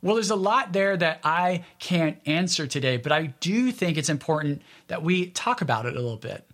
Well, 0.02 0.16
there's 0.16 0.30
a 0.30 0.36
lot 0.36 0.74
there 0.74 0.98
that 0.98 1.20
I 1.24 1.64
can't 1.78 2.18
answer 2.26 2.66
today, 2.66 2.98
but 2.98 3.10
I 3.10 3.28
do 3.40 3.72
think 3.72 3.96
it's 3.96 4.10
important 4.10 4.60
that 4.88 5.02
we 5.02 5.28
talk 5.28 5.62
about 5.62 5.86
it 5.86 5.96
a 5.96 6.00
little 6.00 6.18
bit. 6.18 6.46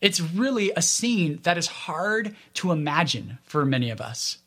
It's 0.00 0.20
really 0.20 0.70
a 0.76 0.82
scene 0.82 1.40
that 1.42 1.58
is 1.58 1.66
hard 1.66 2.36
to 2.54 2.70
imagine 2.70 3.38
for 3.42 3.66
many 3.66 3.90
of 3.90 4.00
us. 4.00 4.38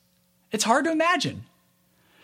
It's 0.54 0.64
hard 0.64 0.86
to 0.86 0.92
imagine. 0.92 1.44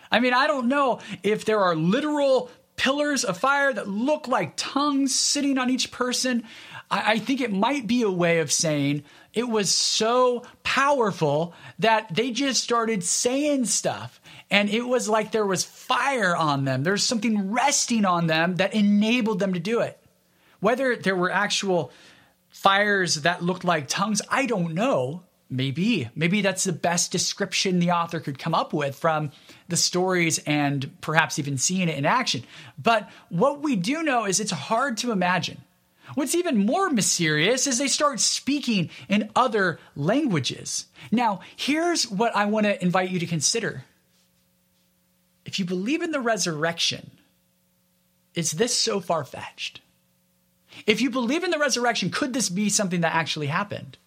I 0.09 0.21
mean, 0.21 0.33
I 0.33 0.47
don't 0.47 0.69
know 0.69 1.01
if 1.21 1.43
there 1.43 1.59
are 1.59 1.75
literal 1.75 2.49
pillars 2.79 3.25
of 3.25 3.37
fire 3.37 3.73
that 3.73 3.89
look 3.89 4.29
like 4.29 4.53
tongues 4.55 5.13
sitting 5.13 5.57
on 5.57 5.69
each 5.69 5.91
person. 5.91 6.45
I, 6.89 7.13
I, 7.13 7.19
think 7.19 7.41
it 7.41 7.51
might 7.51 7.87
be 7.87 8.01
a 8.01 8.11
way 8.11 8.39
of 8.39 8.51
saying 8.51 9.03
it 9.33 9.47
was 9.47 9.73
so 9.73 10.43
powerful 10.63 11.53
that 11.79 12.13
they 12.13 12.31
just 12.31 12.63
started 12.63 13.03
saying 13.03 13.65
stuff 13.65 14.19
and 14.51 14.69
it 14.69 14.81
was 14.81 15.07
like 15.07 15.31
there 15.31 15.45
was 15.45 15.63
fire 15.63 16.35
on 16.35 16.65
them. 16.65 16.83
There's 16.83 17.03
something 17.03 17.51
resting 17.51 18.05
on 18.05 18.27
them 18.27 18.55
that 18.55 18.73
enabled 18.73 19.39
them 19.39 19.53
to 19.53 19.59
do 19.59 19.81
it. 19.81 19.99
Whether 20.59 20.95
there 20.95 21.15
were 21.15 21.31
actual 21.31 21.91
fires 22.49 23.15
that 23.15 23.43
looked 23.43 23.63
like 23.63 23.87
tongues, 23.87 24.21
I 24.29 24.45
don't 24.45 24.73
know. 24.73 25.23
Maybe. 25.51 26.09
Maybe 26.15 26.41
that's 26.41 26.63
the 26.63 26.73
best 26.73 27.11
description 27.11 27.79
the 27.79 27.91
author 27.91 28.19
could 28.19 28.37
come 28.37 28.53
up 28.53 28.71
with 28.71 28.95
from 28.95 29.31
the 29.67 29.77
stories 29.77 30.37
and 30.39 30.91
perhaps 31.01 31.39
even 31.39 31.57
seeing 31.57 31.89
it 31.89 31.97
in 31.97 32.05
action. 32.05 32.43
But 32.77 33.09
what 33.29 33.61
we 33.61 33.75
do 33.75 34.03
know 34.03 34.25
is 34.25 34.39
it's 34.39 34.51
hard 34.51 34.97
to 34.97 35.11
imagine. 35.11 35.61
What's 36.15 36.35
even 36.35 36.65
more 36.65 36.89
mysterious 36.89 37.67
is 37.67 37.77
they 37.77 37.87
start 37.87 38.19
speaking 38.19 38.89
in 39.07 39.29
other 39.35 39.79
languages. 39.95 40.85
Now, 41.11 41.41
here's 41.55 42.09
what 42.09 42.35
I 42.35 42.45
want 42.45 42.65
to 42.65 42.81
invite 42.81 43.11
you 43.11 43.19
to 43.19 43.25
consider 43.25 43.85
if 45.45 45.57
you 45.57 45.65
believe 45.65 46.03
in 46.03 46.11
the 46.11 46.19
resurrection, 46.19 47.09
is 48.35 48.51
this 48.51 48.75
so 48.75 48.99
far 48.99 49.23
fetched? 49.23 49.81
If 50.85 51.01
you 51.01 51.09
believe 51.09 51.43
in 51.43 51.49
the 51.49 51.57
resurrection, 51.57 52.11
could 52.11 52.33
this 52.33 52.49
be 52.49 52.69
something 52.69 53.01
that 53.01 53.15
actually 53.15 53.47
happened? 53.47 53.97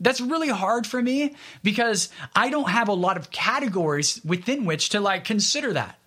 That's 0.00 0.20
really 0.20 0.48
hard 0.48 0.86
for 0.86 1.00
me 1.00 1.36
because 1.62 2.08
I 2.34 2.50
don't 2.50 2.70
have 2.70 2.88
a 2.88 2.94
lot 2.94 3.16
of 3.16 3.30
categories 3.30 4.20
within 4.24 4.64
which 4.64 4.88
to 4.90 5.00
like 5.00 5.24
consider 5.24 5.72
that. 5.74 5.98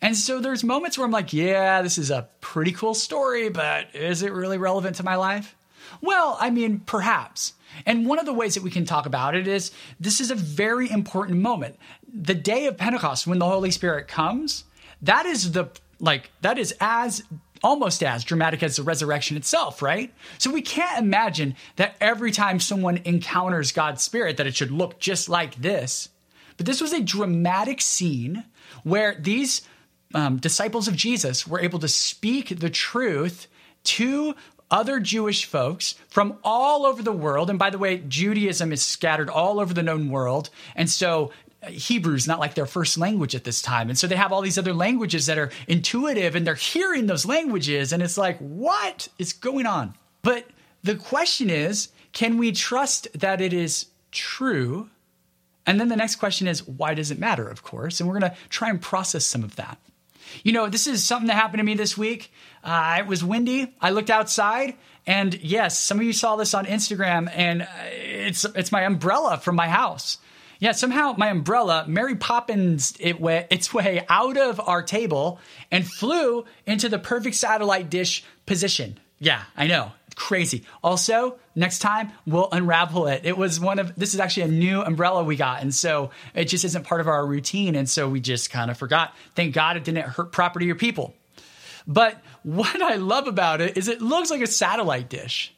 And 0.00 0.16
so 0.16 0.40
there's 0.40 0.62
moments 0.62 0.96
where 0.96 1.04
I'm 1.04 1.10
like, 1.10 1.32
yeah, 1.32 1.82
this 1.82 1.98
is 1.98 2.10
a 2.10 2.28
pretty 2.40 2.72
cool 2.72 2.94
story, 2.94 3.48
but 3.48 3.94
is 3.94 4.22
it 4.22 4.32
really 4.32 4.58
relevant 4.58 4.96
to 4.96 5.04
my 5.04 5.16
life? 5.16 5.56
Well, 6.00 6.36
I 6.40 6.50
mean, 6.50 6.80
perhaps. 6.80 7.54
And 7.84 8.06
one 8.06 8.18
of 8.18 8.26
the 8.26 8.32
ways 8.32 8.54
that 8.54 8.62
we 8.62 8.70
can 8.70 8.84
talk 8.84 9.06
about 9.06 9.34
it 9.34 9.48
is 9.48 9.72
this 9.98 10.20
is 10.20 10.30
a 10.30 10.34
very 10.34 10.90
important 10.90 11.40
moment. 11.40 11.76
The 12.12 12.34
day 12.34 12.66
of 12.66 12.76
Pentecost, 12.76 13.26
when 13.26 13.38
the 13.38 13.48
Holy 13.48 13.70
Spirit 13.70 14.08
comes, 14.08 14.64
that 15.02 15.26
is 15.26 15.52
the 15.52 15.70
like 16.00 16.30
that 16.42 16.58
is 16.58 16.74
as 16.80 17.22
almost 17.62 18.04
as 18.04 18.22
dramatic 18.22 18.62
as 18.62 18.76
the 18.76 18.82
resurrection 18.82 19.36
itself, 19.36 19.82
right? 19.82 20.14
So 20.38 20.50
we 20.50 20.62
can't 20.62 20.98
imagine 20.98 21.56
that 21.76 21.96
every 22.00 22.30
time 22.30 22.60
someone 22.60 23.00
encounters 23.04 23.72
God's 23.72 24.02
Spirit 24.02 24.36
that 24.36 24.46
it 24.46 24.54
should 24.54 24.70
look 24.70 25.00
just 25.00 25.28
like 25.28 25.56
this. 25.56 26.08
But 26.56 26.66
this 26.66 26.80
was 26.80 26.92
a 26.92 27.00
dramatic 27.00 27.80
scene 27.80 28.44
where 28.84 29.16
these 29.18 29.62
um, 30.14 30.38
disciples 30.38 30.88
of 30.88 30.96
Jesus 30.96 31.46
were 31.46 31.60
able 31.60 31.78
to 31.80 31.88
speak 31.88 32.60
the 32.60 32.70
truth 32.70 33.46
to 33.84 34.34
other 34.70 35.00
Jewish 35.00 35.44
folks 35.44 35.94
from 36.08 36.38
all 36.44 36.84
over 36.84 37.02
the 37.02 37.12
world. 37.12 37.50
And 37.50 37.58
by 37.58 37.70
the 37.70 37.78
way, 37.78 37.98
Judaism 38.06 38.72
is 38.72 38.82
scattered 38.82 39.30
all 39.30 39.60
over 39.60 39.72
the 39.72 39.82
known 39.82 40.10
world. 40.10 40.50
And 40.76 40.90
so 40.90 41.32
uh, 41.62 41.68
Hebrew 41.68 42.14
is 42.14 42.26
not 42.26 42.38
like 42.38 42.54
their 42.54 42.66
first 42.66 42.98
language 42.98 43.34
at 43.34 43.44
this 43.44 43.62
time. 43.62 43.88
And 43.88 43.98
so 43.98 44.06
they 44.06 44.16
have 44.16 44.32
all 44.32 44.42
these 44.42 44.58
other 44.58 44.74
languages 44.74 45.26
that 45.26 45.38
are 45.38 45.50
intuitive 45.66 46.34
and 46.34 46.46
they're 46.46 46.54
hearing 46.54 47.06
those 47.06 47.24
languages. 47.26 47.92
And 47.92 48.02
it's 48.02 48.18
like, 48.18 48.38
what 48.38 49.08
is 49.18 49.32
going 49.32 49.66
on? 49.66 49.94
But 50.22 50.46
the 50.82 50.96
question 50.96 51.50
is, 51.50 51.88
can 52.12 52.38
we 52.38 52.52
trust 52.52 53.08
that 53.18 53.40
it 53.40 53.52
is 53.52 53.86
true? 54.12 54.90
And 55.66 55.80
then 55.80 55.88
the 55.88 55.96
next 55.96 56.16
question 56.16 56.46
is, 56.46 56.66
why 56.66 56.94
does 56.94 57.10
it 57.10 57.18
matter, 57.18 57.48
of 57.48 57.62
course? 57.62 58.00
And 58.00 58.08
we're 58.08 58.18
going 58.18 58.32
to 58.32 58.36
try 58.48 58.70
and 58.70 58.80
process 58.80 59.24
some 59.24 59.44
of 59.44 59.56
that. 59.56 59.78
You 60.42 60.52
know, 60.52 60.68
this 60.68 60.86
is 60.86 61.04
something 61.04 61.28
that 61.28 61.34
happened 61.34 61.58
to 61.58 61.64
me 61.64 61.74
this 61.74 61.96
week. 61.96 62.32
Uh, 62.62 62.96
it 62.98 63.06
was 63.06 63.24
windy. 63.24 63.74
I 63.80 63.90
looked 63.90 64.10
outside, 64.10 64.74
and 65.06 65.34
yes, 65.42 65.78
some 65.78 65.98
of 65.98 66.04
you 66.04 66.12
saw 66.12 66.36
this 66.36 66.54
on 66.54 66.66
Instagram, 66.66 67.30
and 67.32 67.62
uh, 67.62 67.66
it's 67.92 68.44
it's 68.44 68.72
my 68.72 68.82
umbrella 68.82 69.38
from 69.38 69.56
my 69.56 69.68
house. 69.68 70.18
Yeah, 70.60 70.72
somehow 70.72 71.14
my 71.16 71.28
umbrella, 71.28 71.84
Mary 71.86 72.16
Poppins, 72.16 72.96
it 72.98 73.20
went 73.20 73.46
its 73.50 73.72
way 73.72 74.04
out 74.08 74.36
of 74.36 74.60
our 74.60 74.82
table 74.82 75.38
and 75.70 75.86
flew 75.86 76.44
into 76.66 76.88
the 76.88 76.98
perfect 76.98 77.36
satellite 77.36 77.90
dish 77.90 78.24
position. 78.44 78.98
Yeah, 79.18 79.42
I 79.56 79.66
know. 79.66 79.92
Crazy. 80.14 80.64
Also, 80.82 81.38
next 81.54 81.78
time 81.78 82.10
we'll 82.26 82.48
unravel 82.50 83.06
it. 83.06 83.22
It 83.24 83.38
was 83.38 83.60
one 83.60 83.78
of 83.78 83.94
this 83.94 84.14
is 84.14 84.20
actually 84.20 84.44
a 84.44 84.48
new 84.48 84.82
umbrella 84.82 85.22
we 85.22 85.36
got, 85.36 85.62
and 85.62 85.72
so 85.72 86.10
it 86.34 86.46
just 86.46 86.64
isn't 86.64 86.84
part 86.84 87.00
of 87.00 87.06
our 87.06 87.24
routine, 87.24 87.76
and 87.76 87.88
so 87.88 88.08
we 88.08 88.20
just 88.20 88.50
kind 88.50 88.70
of 88.70 88.76
forgot. 88.76 89.14
Thank 89.36 89.54
God 89.54 89.76
it 89.76 89.84
didn't 89.84 90.04
hurt 90.04 90.32
property 90.32 90.70
or 90.70 90.74
people. 90.74 91.14
But 91.86 92.20
what 92.42 92.82
I 92.82 92.96
love 92.96 93.28
about 93.28 93.60
it 93.60 93.76
is 93.76 93.88
it 93.88 94.02
looks 94.02 94.30
like 94.30 94.42
a 94.42 94.46
satellite 94.46 95.08
dish. 95.08 95.54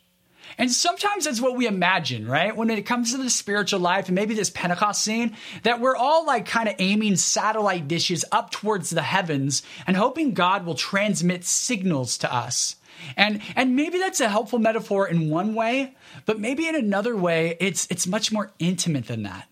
And 0.59 0.71
sometimes 0.71 1.25
that's 1.25 1.41
what 1.41 1.57
we 1.57 1.67
imagine, 1.67 2.29
right? 2.29 2.55
When 2.55 2.71
it 2.71 2.83
comes 2.83 3.13
to 3.13 3.19
the 3.19 3.31
spiritual 3.31 3.81
life 3.81 4.09
and 4.09 4.15
maybe 4.15 4.35
this 4.35 4.51
Pentecost 4.51 5.03
scene, 5.03 5.37
that 5.63 5.81
we're 5.81 5.97
all 5.97 6.27
like 6.27 6.47
kind 6.47 6.69
of 6.69 6.75
aiming 6.79 7.17
satellite 7.17 7.89
dishes 7.89 8.25
up 8.31 8.51
towards 8.51 8.91
the 8.91 9.03
heavens 9.03 9.63
and 9.87 9.97
hoping 9.97 10.35
God 10.35 10.67
will 10.67 10.75
transmit 10.75 11.45
signals 11.45 12.19
to 12.19 12.33
us. 12.33 12.77
And 13.17 13.41
and 13.57 13.77
maybe 13.77 13.99
that's 13.99 14.21
a 14.21 14.29
helpful 14.29 14.59
metaphor 14.59 15.07
in 15.09 15.31
one 15.31 15.55
way, 15.55 15.95
but 16.27 16.39
maybe 16.39 16.69
in 16.69 16.75
another 16.75 17.17
way 17.17 17.57
it's 17.61 17.87
it's 17.91 18.07
much 18.07 18.33
more 18.33 18.51
intimate 18.59 19.07
than 19.07 19.23
that. 19.25 19.49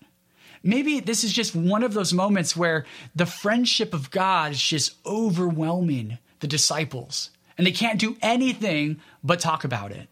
Maybe 0.63 0.99
this 0.99 1.23
is 1.23 1.31
just 1.31 1.55
one 1.55 1.83
of 1.83 1.93
those 1.93 2.13
moments 2.13 2.55
where 2.55 2.85
the 3.15 3.25
friendship 3.25 3.93
of 3.93 4.11
God 4.11 4.51
is 4.51 4.61
just 4.61 4.95
overwhelming 5.05 6.17
the 6.39 6.47
disciples 6.47 7.29
and 7.57 7.67
they 7.67 7.71
can't 7.71 7.99
do 7.99 8.17
anything 8.21 8.99
but 9.23 9.39
talk 9.39 9.63
about 9.63 9.91
it. 9.91 10.09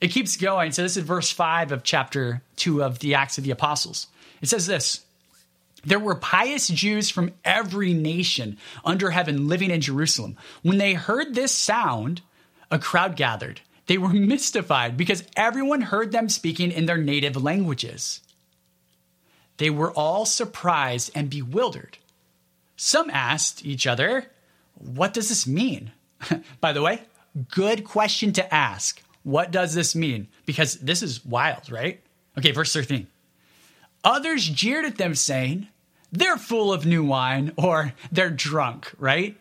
It 0.00 0.08
keeps 0.08 0.36
going. 0.36 0.72
So, 0.72 0.82
this 0.82 0.96
is 0.96 1.04
verse 1.04 1.30
5 1.30 1.72
of 1.72 1.82
chapter 1.82 2.42
2 2.56 2.82
of 2.82 2.98
the 2.98 3.14
Acts 3.14 3.38
of 3.38 3.44
the 3.44 3.50
Apostles. 3.50 4.08
It 4.42 4.48
says 4.48 4.66
this 4.66 5.05
There 5.86 6.00
were 6.00 6.16
pious 6.16 6.66
Jews 6.66 7.10
from 7.10 7.32
every 7.44 7.94
nation 7.94 8.58
under 8.84 9.10
heaven 9.10 9.46
living 9.46 9.70
in 9.70 9.80
Jerusalem. 9.80 10.36
When 10.62 10.78
they 10.78 10.94
heard 10.94 11.34
this 11.34 11.52
sound, 11.52 12.22
a 12.72 12.78
crowd 12.78 13.14
gathered. 13.14 13.60
They 13.86 13.96
were 13.96 14.08
mystified 14.12 14.96
because 14.96 15.24
everyone 15.36 15.82
heard 15.82 16.10
them 16.10 16.28
speaking 16.28 16.72
in 16.72 16.86
their 16.86 16.98
native 16.98 17.40
languages. 17.40 18.20
They 19.58 19.70
were 19.70 19.92
all 19.92 20.26
surprised 20.26 21.12
and 21.14 21.30
bewildered. 21.30 21.98
Some 22.76 23.08
asked 23.10 23.64
each 23.64 23.86
other, 23.86 24.26
What 24.74 25.14
does 25.14 25.28
this 25.28 25.46
mean? 25.46 25.92
By 26.60 26.72
the 26.72 26.82
way, 26.82 27.02
good 27.48 27.84
question 27.84 28.32
to 28.34 28.54
ask. 28.54 29.02
What 29.22 29.52
does 29.52 29.72
this 29.72 29.94
mean? 29.94 30.28
Because 30.46 30.74
this 30.76 31.02
is 31.02 31.24
wild, 31.24 31.70
right? 31.70 32.00
Okay, 32.36 32.50
verse 32.50 32.72
13. 32.72 33.06
Others 34.04 34.48
jeered 34.48 34.84
at 34.84 34.98
them, 34.98 35.14
saying, 35.14 35.68
They're 36.16 36.38
full 36.38 36.72
of 36.72 36.86
new 36.86 37.04
wine, 37.04 37.52
or 37.56 37.92
they're 38.10 38.30
drunk, 38.30 38.90
right? 38.98 39.36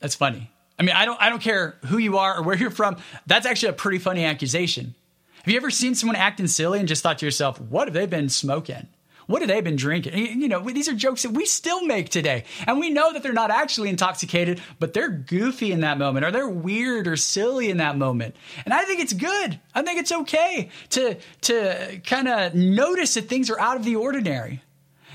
That's 0.00 0.16
funny. 0.16 0.50
I 0.80 0.82
mean, 0.82 0.96
I 0.96 1.04
don't, 1.04 1.22
I 1.22 1.28
don't 1.28 1.40
care 1.40 1.76
who 1.86 1.98
you 1.98 2.18
are 2.18 2.38
or 2.38 2.42
where 2.42 2.56
you're 2.56 2.70
from. 2.70 2.96
That's 3.24 3.46
actually 3.46 3.68
a 3.68 3.74
pretty 3.74 3.98
funny 3.98 4.24
accusation. 4.24 4.96
Have 5.44 5.48
you 5.48 5.56
ever 5.56 5.70
seen 5.70 5.94
someone 5.94 6.16
acting 6.16 6.48
silly 6.48 6.80
and 6.80 6.88
just 6.88 7.04
thought 7.04 7.18
to 7.18 7.24
yourself, 7.24 7.60
what 7.60 7.86
have 7.86 7.94
they 7.94 8.06
been 8.06 8.28
smoking? 8.28 8.88
What 9.28 9.42
have 9.42 9.48
they 9.48 9.60
been 9.60 9.76
drinking? 9.76 10.40
You 10.40 10.48
know, 10.48 10.58
these 10.68 10.88
are 10.88 10.94
jokes 10.94 11.22
that 11.22 11.30
we 11.30 11.46
still 11.46 11.86
make 11.86 12.08
today. 12.08 12.42
And 12.66 12.80
we 12.80 12.90
know 12.90 13.12
that 13.12 13.22
they're 13.22 13.32
not 13.32 13.52
actually 13.52 13.90
intoxicated, 13.90 14.60
but 14.80 14.92
they're 14.92 15.08
goofy 15.08 15.70
in 15.70 15.82
that 15.82 15.98
moment 15.98 16.26
or 16.26 16.32
they're 16.32 16.48
weird 16.48 17.06
or 17.06 17.16
silly 17.16 17.70
in 17.70 17.76
that 17.76 17.96
moment. 17.96 18.34
And 18.64 18.74
I 18.74 18.82
think 18.82 18.98
it's 18.98 19.12
good. 19.12 19.60
I 19.72 19.82
think 19.82 20.00
it's 20.00 20.10
okay 20.10 20.70
to, 20.90 21.16
to 21.42 22.00
kind 22.04 22.26
of 22.26 22.56
notice 22.56 23.14
that 23.14 23.28
things 23.28 23.50
are 23.50 23.60
out 23.60 23.76
of 23.76 23.84
the 23.84 23.94
ordinary. 23.94 24.62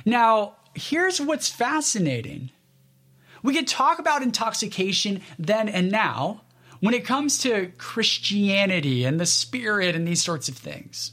Now, 0.06 0.56
here's 0.76 1.20
what's 1.20 1.50
fascinating. 1.50 2.52
We 3.44 3.54
could 3.54 3.68
talk 3.68 4.00
about 4.00 4.22
intoxication 4.22 5.22
then 5.38 5.68
and 5.68 5.92
now 5.92 6.42
when 6.80 6.94
it 6.94 7.06
comes 7.06 7.40
to 7.40 7.72
Christianity 7.78 9.06
and 9.06 9.20
the 9.20 9.26
spirit 9.26 9.96
and 9.96 10.08
these 10.08 10.24
sorts 10.24 10.50
of 10.50 10.58
things. 10.58 11.12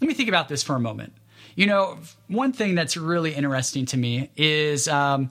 Let 0.00 0.08
me 0.08 0.14
think 0.14 0.28
about 0.28 0.48
this 0.48 0.62
for 0.62 0.76
a 0.76 0.80
moment. 0.80 1.14
You 1.54 1.66
know, 1.66 1.98
one 2.28 2.52
thing 2.52 2.74
that's 2.74 2.96
really 2.96 3.34
interesting 3.34 3.86
to 3.86 3.96
me 3.96 4.30
is 4.36 4.88
um, 4.88 5.30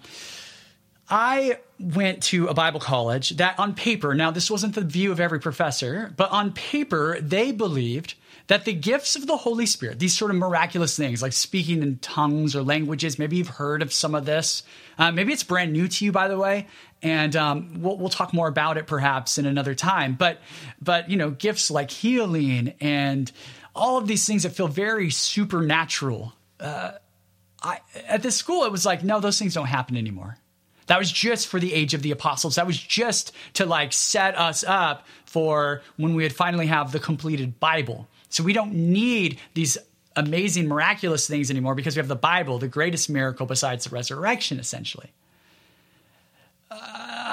I 1.10 1.60
went 1.80 2.24
to 2.24 2.48
a 2.48 2.54
Bible 2.54 2.80
college 2.80 3.32
that 3.32 3.60
on 3.60 3.74
paper, 3.74 4.14
now 4.14 4.32
this 4.32 4.50
wasn't 4.50 4.76
the 4.76 4.82
view 4.82 5.12
of 5.12 5.20
every 5.20 5.40
professor, 5.40 6.14
but 6.16 6.32
on 6.32 6.54
paper, 6.54 7.20
they 7.20 7.52
believed 7.52 8.14
that 8.52 8.66
the 8.66 8.74
gifts 8.74 9.16
of 9.16 9.28
the 9.28 9.38
Holy 9.38 9.66
Spirit, 9.66 9.98
these 9.98 10.14
sort 10.14 10.30
of 10.30 10.36
miraculous 10.36 10.98
things 10.98 11.22
like 11.22 11.32
speaking 11.32 11.82
in 11.82 11.98
tongues 12.00 12.54
or 12.54 12.62
languages, 12.62 13.18
maybe 13.18 13.38
you've 13.38 13.48
heard 13.48 13.82
of 13.82 13.94
some 13.94 14.14
of 14.14 14.26
this. 14.26 14.64
Uh, 14.98 15.10
maybe 15.10 15.32
it's 15.32 15.42
brand 15.42 15.72
new 15.72 15.88
to 15.88 16.04
you, 16.04 16.12
by 16.12 16.28
the 16.28 16.38
way, 16.38 16.68
and 17.02 17.34
um, 17.38 17.82
we'll, 17.82 17.96
we'll 17.96 18.10
talk 18.10 18.34
more 18.34 18.50
about 18.50 18.76
it 18.76 18.88
perhaps 18.88 19.38
in 19.38 19.46
another 19.46 19.74
time. 19.74 20.16
But, 20.16 20.42
but 20.82 21.10
you 21.10 21.16
know, 21.16 21.30
gifts 21.30 21.72
like 21.72 21.92
healing 21.92 22.74
and 22.82 23.32
all 23.74 23.98
of 23.98 24.06
these 24.06 24.28
things 24.28 24.44
that 24.44 24.50
feel 24.50 24.68
very 24.68 25.10
supernatural. 25.10 26.34
Uh, 26.60 26.92
I, 27.64 27.80
at 28.06 28.22
this 28.22 28.36
school, 28.36 28.66
it 28.66 28.72
was 28.74 28.86
like, 28.86 29.02
no, 29.02 29.22
those 29.22 29.40
things 29.40 29.54
don't 29.54 29.68
happen 29.68 29.96
anymore. 29.96 30.38
That 30.88 31.00
was 31.00 31.10
just 31.10 31.48
for 31.48 31.58
the 31.58 31.74
age 31.74 31.94
of 31.94 32.02
the 32.02 32.12
apostles. 32.12 32.56
That 32.56 32.68
was 32.68 32.78
just 32.78 33.32
to 33.54 33.66
like 33.66 33.94
set 33.94 34.38
us 34.38 34.66
up 34.66 35.08
for 35.24 35.84
when 35.96 36.16
we 36.16 36.24
would 36.24 36.36
finally 36.36 36.66
have 36.66 36.92
the 36.92 37.00
completed 37.00 37.58
Bible. 37.62 38.10
So 38.32 38.44
we 38.44 38.54
don't 38.54 38.74
need 38.74 39.40
these 39.54 39.78
amazing, 40.16 40.68
miraculous 40.68 41.28
things 41.28 41.52
anymore 41.52 41.76
because 41.76 41.96
we 41.96 42.00
have 42.00 42.08
the 42.08 42.16
Bible, 42.16 42.58
the 42.58 42.68
greatest 42.68 43.10
miracle 43.10 43.46
besides 43.46 43.86
the 43.86 43.92
resurrection, 43.92 44.60
essentially. 44.60 45.12
Uh, 46.70 46.78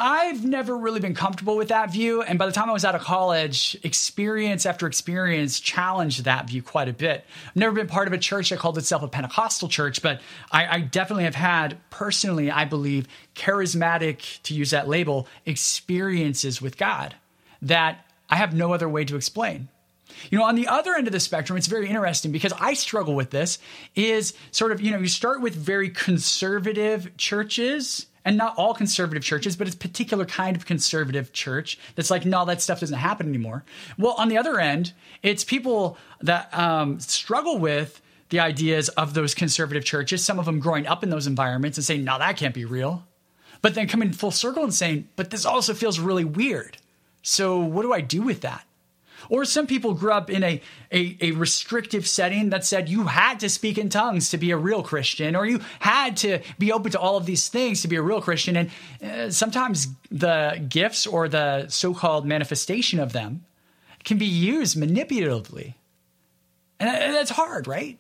I've 0.01 0.45
never 0.45 0.77
really 0.77 0.99
been 0.99 1.15
comfortable 1.15 1.57
with 1.57 1.69
that 1.69 1.93
view. 1.93 2.23
And 2.23 2.39
by 2.39 2.47
the 2.47 2.53
time 2.53 2.69
I 2.69 2.73
was 2.73 2.85
out 2.85 2.97
of 2.97 3.03
college, 3.03 3.77
experience 3.85 4.67
after 4.67 4.87
experience 4.87 5.61
challenged 5.61 6.25
that 6.25 6.49
view 6.49 6.63
quite 6.63 6.89
a 6.89 6.93
bit. 6.93 7.25
I've 7.47 7.57
never 7.57 7.73
been 7.73 7.87
part 7.87 8.09
of 8.09 8.13
a 8.13 8.19
church 8.19 8.51
that 8.51 8.59
called 8.59 8.79
itself 8.79 9.03
a 9.03 9.09
Pentecostal 9.09 9.69
church, 9.69 10.03
but 10.03 10.21
I, 10.51 10.77
I 10.77 10.81
definitely 10.81 11.25
have 11.25 11.37
had, 11.37 11.79
personally, 11.91 12.51
I 12.51 12.65
believe, 12.65 13.07
charismatic, 13.37 14.43
to 14.43 14.55
use 14.55 14.71
that 14.71 14.89
label, 14.89 15.29
experiences 15.47 16.61
with 16.61 16.77
God 16.77 17.15
that 17.63 18.05
I 18.29 18.37
have 18.37 18.55
no 18.55 18.73
other 18.73 18.89
way 18.89 19.05
to 19.05 19.17
explain. 19.17 19.69
You 20.31 20.39
know, 20.39 20.45
on 20.45 20.55
the 20.55 20.67
other 20.67 20.95
end 20.95 21.07
of 21.07 21.13
the 21.13 21.21
spectrum, 21.21 21.57
it's 21.57 21.67
very 21.67 21.89
interesting 21.89 22.33
because 22.33 22.53
I 22.61 22.75
struggle 22.75 23.15
with 23.15 23.31
this 23.31 23.59
is 23.95 24.35
sort 24.51 24.73
of, 24.73 24.81
you 24.81 24.91
know, 24.91 24.99
you 24.99 25.09
start 25.09 25.41
with 25.41 25.55
very 25.55 25.91
conservative 25.91 27.17
churches 27.17 28.07
and 28.25 28.37
not 28.37 28.55
all 28.59 28.75
conservative 28.75 29.23
churches, 29.23 29.57
but 29.57 29.67
it's 29.67 29.77
a 29.77 29.79
particular 29.79 30.27
kind 30.27 30.57
of 30.57 30.67
conservative 30.67 31.33
church 31.33 31.79
that's 31.95 32.11
like, 32.11 32.27
no, 32.27 32.45
that 32.45 32.61
stuff 32.61 32.81
doesn't 32.81 32.99
happen 32.99 33.27
anymore. 33.29 33.65
Well, 33.97 34.15
on 34.19 34.29
the 34.29 34.37
other 34.37 34.61
end, 34.61 34.93
it's 35.23 35.45
people 35.45 35.97
that 36.21 36.53
um, 36.57 37.01
struggle 37.01 37.59
with 37.59 38.03
the 38.29 38.41
ideas 38.41 38.91
of 38.91 39.15
those 39.15 39.35
conservative 39.35 39.85
churches, 39.85 40.23
some 40.23 40.39
of 40.39 40.45
them 40.45 40.61
growing 40.61 40.87
up 40.87 41.03
in 41.03 41.09
those 41.09 41.27
environments 41.27 41.79
and 41.79 41.85
saying, 41.85 42.05
no, 42.05 42.19
that 42.19 42.37
can't 42.37 42.55
be 42.55 42.67
real. 42.67 43.05
But 43.63 43.75
then 43.75 43.89
coming 43.89 44.13
full 44.13 44.31
circle 44.31 44.63
and 44.63 44.75
saying, 44.75 45.09
but 45.17 45.31
this 45.31 45.47
also 45.47 45.73
feels 45.73 45.99
really 45.99 46.25
weird. 46.25 46.77
So 47.23 47.59
what 47.59 47.83
do 47.83 47.93
I 47.93 48.01
do 48.01 48.23
with 48.23 48.43
that? 48.43 48.65
Or 49.29 49.45
some 49.45 49.67
people 49.67 49.95
grew 49.95 50.13
up 50.13 50.31
in 50.31 50.43
a, 50.43 50.61
a, 50.93 51.17
a, 51.21 51.31
restrictive 51.33 52.07
setting 52.07 52.51
that 52.51 52.65
said 52.65 52.89
you 52.89 53.05
had 53.05 53.41
to 53.41 53.49
speak 53.49 53.79
in 53.79 53.89
tongues 53.89 54.31
to 54.31 54.39
be 54.39 54.51
a 54.51 54.57
real 54.57 54.83
Christian, 54.83 55.37
or 55.37 55.47
you 55.47 55.61
had 55.81 56.17
to 56.19 56.41
be 56.59 56.73
open 56.73 56.93
to 56.93 56.99
all 56.99 57.17
of 57.17 57.27
these 57.27 57.49
things 57.49 57.83
to 57.83 57.89
be 57.89 57.97
a 57.97 58.03
real 58.03 58.21
Christian. 58.21 58.57
And 58.57 58.71
uh, 59.03 59.31
sometimes 59.31 59.89
the 60.11 60.65
gifts 60.69 61.07
or 61.07 61.29
the 61.29 61.69
so 61.69 61.95
called 61.95 62.27
manifestation 62.27 63.01
of 63.01 63.13
them 63.13 63.45
can 64.05 64.19
be 64.19 64.27
used 64.27 64.77
manipulatively. 64.77 65.75
And 66.81 67.15
that's 67.15 67.31
hard, 67.31 67.67
right? 67.67 67.99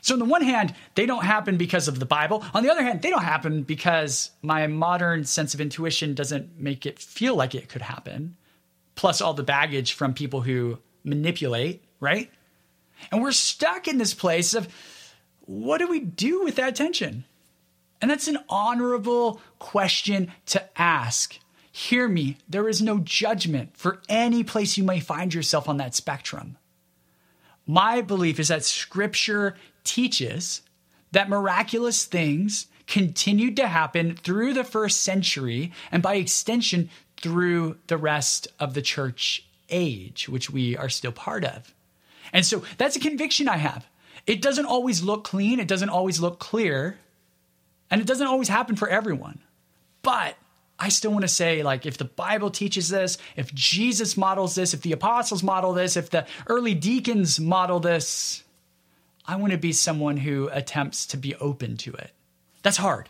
So, 0.00 0.14
on 0.14 0.18
the 0.18 0.24
one 0.24 0.42
hand, 0.42 0.74
they 0.96 1.06
don't 1.06 1.24
happen 1.24 1.56
because 1.56 1.86
of 1.86 2.00
the 2.00 2.06
Bible. 2.06 2.44
On 2.54 2.64
the 2.64 2.70
other 2.70 2.82
hand, 2.82 3.02
they 3.02 3.10
don't 3.10 3.22
happen 3.22 3.62
because 3.62 4.32
my 4.42 4.66
modern 4.66 5.24
sense 5.24 5.54
of 5.54 5.60
intuition 5.60 6.14
doesn't 6.14 6.58
make 6.58 6.86
it 6.86 6.98
feel 6.98 7.36
like 7.36 7.54
it 7.54 7.68
could 7.68 7.82
happen 7.82 8.36
plus 8.94 9.20
all 9.20 9.34
the 9.34 9.42
baggage 9.42 9.92
from 9.92 10.14
people 10.14 10.42
who 10.42 10.78
manipulate, 11.04 11.82
right? 12.00 12.30
And 13.10 13.22
we're 13.22 13.32
stuck 13.32 13.88
in 13.88 13.98
this 13.98 14.14
place 14.14 14.54
of 14.54 14.68
what 15.40 15.78
do 15.78 15.88
we 15.88 16.00
do 16.00 16.44
with 16.44 16.56
that 16.56 16.76
tension? 16.76 17.24
And 18.00 18.10
that's 18.10 18.28
an 18.28 18.38
honorable 18.48 19.40
question 19.58 20.32
to 20.46 20.80
ask. 20.80 21.38
Hear 21.70 22.06
me, 22.08 22.36
there 22.48 22.68
is 22.68 22.82
no 22.82 22.98
judgment 22.98 23.76
for 23.76 24.02
any 24.08 24.44
place 24.44 24.76
you 24.76 24.84
may 24.84 25.00
find 25.00 25.32
yourself 25.32 25.68
on 25.68 25.78
that 25.78 25.94
spectrum. 25.94 26.58
My 27.66 28.02
belief 28.02 28.38
is 28.38 28.48
that 28.48 28.64
scripture 28.64 29.56
teaches 29.84 30.62
that 31.12 31.28
miraculous 31.28 32.04
things 32.04 32.66
continued 32.86 33.56
to 33.56 33.68
happen 33.68 34.16
through 34.16 34.52
the 34.52 34.64
first 34.64 35.02
century 35.02 35.72
and 35.90 36.02
by 36.02 36.16
extension 36.16 36.90
through 37.22 37.78
the 37.86 37.96
rest 37.96 38.48
of 38.60 38.74
the 38.74 38.82
church 38.82 39.44
age, 39.70 40.28
which 40.28 40.50
we 40.50 40.76
are 40.76 40.88
still 40.88 41.12
part 41.12 41.44
of. 41.44 41.72
And 42.32 42.44
so 42.44 42.62
that's 42.78 42.96
a 42.96 43.00
conviction 43.00 43.48
I 43.48 43.56
have. 43.56 43.86
It 44.26 44.42
doesn't 44.42 44.66
always 44.66 45.02
look 45.02 45.24
clean, 45.24 45.58
it 45.58 45.68
doesn't 45.68 45.88
always 45.88 46.20
look 46.20 46.38
clear, 46.38 46.98
and 47.90 48.00
it 48.00 48.06
doesn't 48.06 48.26
always 48.26 48.48
happen 48.48 48.76
for 48.76 48.88
everyone. 48.88 49.40
But 50.02 50.36
I 50.78 50.88
still 50.88 51.12
want 51.12 51.22
to 51.22 51.28
say, 51.28 51.62
like, 51.62 51.86
if 51.86 51.96
the 51.98 52.04
Bible 52.04 52.50
teaches 52.50 52.88
this, 52.88 53.18
if 53.36 53.54
Jesus 53.54 54.16
models 54.16 54.54
this, 54.54 54.74
if 54.74 54.82
the 54.82 54.92
apostles 54.92 55.42
model 55.42 55.72
this, 55.72 55.96
if 55.96 56.10
the 56.10 56.26
early 56.46 56.74
deacons 56.74 57.38
model 57.38 57.80
this, 57.80 58.42
I 59.26 59.36
want 59.36 59.52
to 59.52 59.58
be 59.58 59.72
someone 59.72 60.16
who 60.16 60.48
attempts 60.52 61.06
to 61.06 61.16
be 61.16 61.34
open 61.36 61.76
to 61.78 61.92
it. 61.92 62.10
That's 62.62 62.76
hard. 62.76 63.08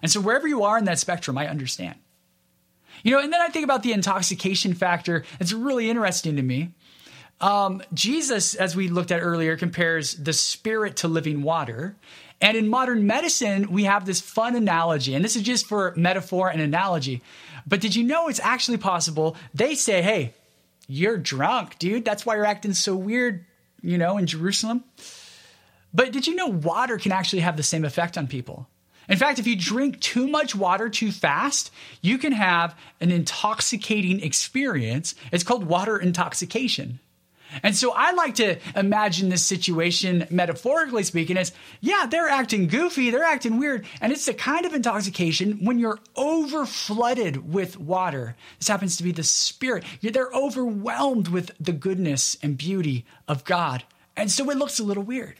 And 0.00 0.10
so, 0.10 0.20
wherever 0.20 0.48
you 0.48 0.62
are 0.64 0.78
in 0.78 0.84
that 0.86 0.98
spectrum, 0.98 1.36
I 1.36 1.48
understand. 1.48 1.96
You 3.02 3.12
know, 3.12 3.20
and 3.20 3.32
then 3.32 3.40
I 3.40 3.48
think 3.48 3.64
about 3.64 3.82
the 3.82 3.92
intoxication 3.92 4.74
factor. 4.74 5.24
It's 5.40 5.52
really 5.52 5.90
interesting 5.90 6.36
to 6.36 6.42
me. 6.42 6.70
Um, 7.40 7.82
Jesus, 7.92 8.54
as 8.54 8.76
we 8.76 8.88
looked 8.88 9.10
at 9.10 9.20
earlier, 9.20 9.56
compares 9.56 10.14
the 10.14 10.32
spirit 10.32 10.96
to 10.98 11.08
living 11.08 11.42
water. 11.42 11.96
And 12.40 12.56
in 12.56 12.68
modern 12.68 13.06
medicine, 13.06 13.70
we 13.70 13.84
have 13.84 14.04
this 14.04 14.20
fun 14.20 14.56
analogy, 14.56 15.14
and 15.14 15.24
this 15.24 15.36
is 15.36 15.42
just 15.42 15.66
for 15.66 15.92
metaphor 15.96 16.48
and 16.48 16.60
analogy. 16.60 17.22
But 17.66 17.80
did 17.80 17.94
you 17.94 18.02
know 18.04 18.28
it's 18.28 18.40
actually 18.40 18.78
possible? 18.78 19.36
They 19.54 19.74
say, 19.74 20.02
hey, 20.02 20.34
you're 20.88 21.18
drunk, 21.18 21.78
dude. 21.78 22.04
That's 22.04 22.26
why 22.26 22.36
you're 22.36 22.46
acting 22.46 22.74
so 22.74 22.96
weird, 22.96 23.44
you 23.80 23.98
know, 23.98 24.18
in 24.18 24.26
Jerusalem. 24.26 24.84
But 25.94 26.12
did 26.12 26.26
you 26.26 26.34
know 26.34 26.48
water 26.48 26.98
can 26.98 27.12
actually 27.12 27.40
have 27.40 27.56
the 27.56 27.62
same 27.62 27.84
effect 27.84 28.18
on 28.18 28.26
people? 28.26 28.68
In 29.08 29.18
fact, 29.18 29.38
if 29.38 29.46
you 29.46 29.56
drink 29.56 30.00
too 30.00 30.28
much 30.28 30.54
water 30.54 30.88
too 30.88 31.10
fast, 31.10 31.72
you 32.00 32.18
can 32.18 32.32
have 32.32 32.76
an 33.00 33.10
intoxicating 33.10 34.20
experience. 34.22 35.14
It's 35.32 35.44
called 35.44 35.64
water 35.64 35.98
intoxication. 35.98 37.00
And 37.62 37.76
so 37.76 37.92
I 37.94 38.12
like 38.12 38.36
to 38.36 38.56
imagine 38.74 39.28
this 39.28 39.44
situation, 39.44 40.26
metaphorically 40.30 41.02
speaking, 41.02 41.36
as 41.36 41.52
yeah, 41.80 42.06
they're 42.08 42.28
acting 42.28 42.68
goofy, 42.68 43.10
they're 43.10 43.22
acting 43.22 43.58
weird. 43.58 43.84
And 44.00 44.12
it's 44.12 44.24
the 44.24 44.34
kind 44.34 44.64
of 44.64 44.72
intoxication 44.72 45.64
when 45.64 45.78
you're 45.78 45.98
over 46.16 46.64
flooded 46.64 47.52
with 47.52 47.78
water. 47.78 48.36
This 48.58 48.68
happens 48.68 48.96
to 48.96 49.02
be 49.02 49.12
the 49.12 49.24
Spirit. 49.24 49.84
They're 50.00 50.30
overwhelmed 50.32 51.28
with 51.28 51.50
the 51.60 51.72
goodness 51.72 52.38
and 52.42 52.56
beauty 52.56 53.04
of 53.28 53.44
God. 53.44 53.84
And 54.16 54.30
so 54.30 54.48
it 54.50 54.56
looks 54.56 54.78
a 54.78 54.84
little 54.84 55.02
weird. 55.02 55.36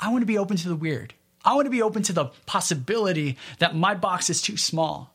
I 0.00 0.10
want 0.10 0.22
to 0.22 0.26
be 0.26 0.38
open 0.38 0.56
to 0.58 0.68
the 0.68 0.76
weird. 0.76 1.14
I 1.44 1.54
want 1.54 1.66
to 1.66 1.70
be 1.70 1.82
open 1.82 2.02
to 2.04 2.12
the 2.12 2.26
possibility 2.46 3.36
that 3.58 3.74
my 3.74 3.94
box 3.94 4.30
is 4.30 4.42
too 4.42 4.56
small, 4.56 5.14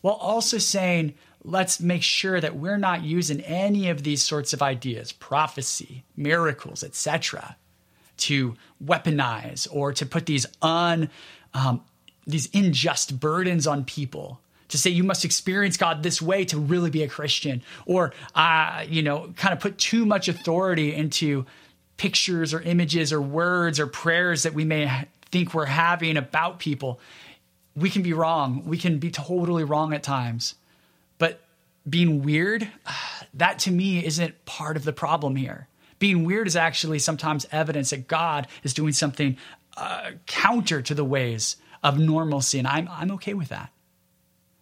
while 0.00 0.14
also 0.14 0.58
saying, 0.58 1.14
let's 1.44 1.80
make 1.80 2.02
sure 2.02 2.40
that 2.40 2.56
we're 2.56 2.78
not 2.78 3.02
using 3.02 3.40
any 3.42 3.88
of 3.90 4.02
these 4.02 4.22
sorts 4.22 4.52
of 4.52 4.62
ideas, 4.62 5.12
prophecy, 5.12 6.04
miracles, 6.16 6.82
etc., 6.82 7.56
to 8.16 8.56
weaponize 8.84 9.68
or 9.70 9.92
to 9.92 10.04
put 10.04 10.26
these 10.26 10.46
un 10.60 11.08
um, 11.54 11.82
these 12.26 12.48
unjust 12.54 13.18
burdens 13.18 13.66
on 13.66 13.84
people 13.84 14.40
to 14.68 14.78
say 14.78 14.90
you 14.90 15.02
must 15.02 15.24
experience 15.24 15.76
God 15.76 16.02
this 16.02 16.20
way 16.20 16.44
to 16.46 16.58
really 16.58 16.90
be 16.90 17.02
a 17.02 17.08
Christian, 17.08 17.62
or 17.86 18.12
uh, 18.34 18.84
you 18.86 19.02
know, 19.02 19.32
kind 19.36 19.52
of 19.52 19.60
put 19.60 19.78
too 19.78 20.04
much 20.04 20.28
authority 20.28 20.94
into 20.94 21.46
pictures 21.96 22.54
or 22.54 22.60
images 22.60 23.12
or 23.12 23.20
words 23.20 23.80
or 23.80 23.86
prayers 23.86 24.44
that 24.44 24.54
we 24.54 24.64
may 24.64 25.06
think 25.30 25.54
we're 25.54 25.66
having 25.66 26.16
about 26.16 26.58
people. 26.58 27.00
We 27.74 27.90
can 27.90 28.02
be 28.02 28.12
wrong. 28.12 28.64
We 28.64 28.78
can 28.78 28.98
be 28.98 29.10
totally 29.10 29.64
wrong 29.64 29.92
at 29.92 30.02
times. 30.02 30.54
But 31.18 31.40
being 31.88 32.22
weird, 32.22 32.68
that 33.34 33.58
to 33.60 33.70
me 33.70 34.04
isn't 34.04 34.44
part 34.44 34.76
of 34.76 34.84
the 34.84 34.92
problem 34.92 35.36
here. 35.36 35.68
Being 35.98 36.24
weird 36.24 36.46
is 36.46 36.56
actually 36.56 37.00
sometimes 37.00 37.46
evidence 37.50 37.90
that 37.90 38.06
God 38.06 38.46
is 38.62 38.72
doing 38.72 38.92
something 38.92 39.36
uh, 39.76 40.12
counter 40.26 40.82
to 40.82 40.94
the 40.94 41.04
ways 41.04 41.56
of 41.82 41.98
normalcy, 41.98 42.58
and 42.58 42.66
I'm 42.66 42.88
I'm 42.90 43.10
okay 43.12 43.34
with 43.34 43.48
that. 43.48 43.70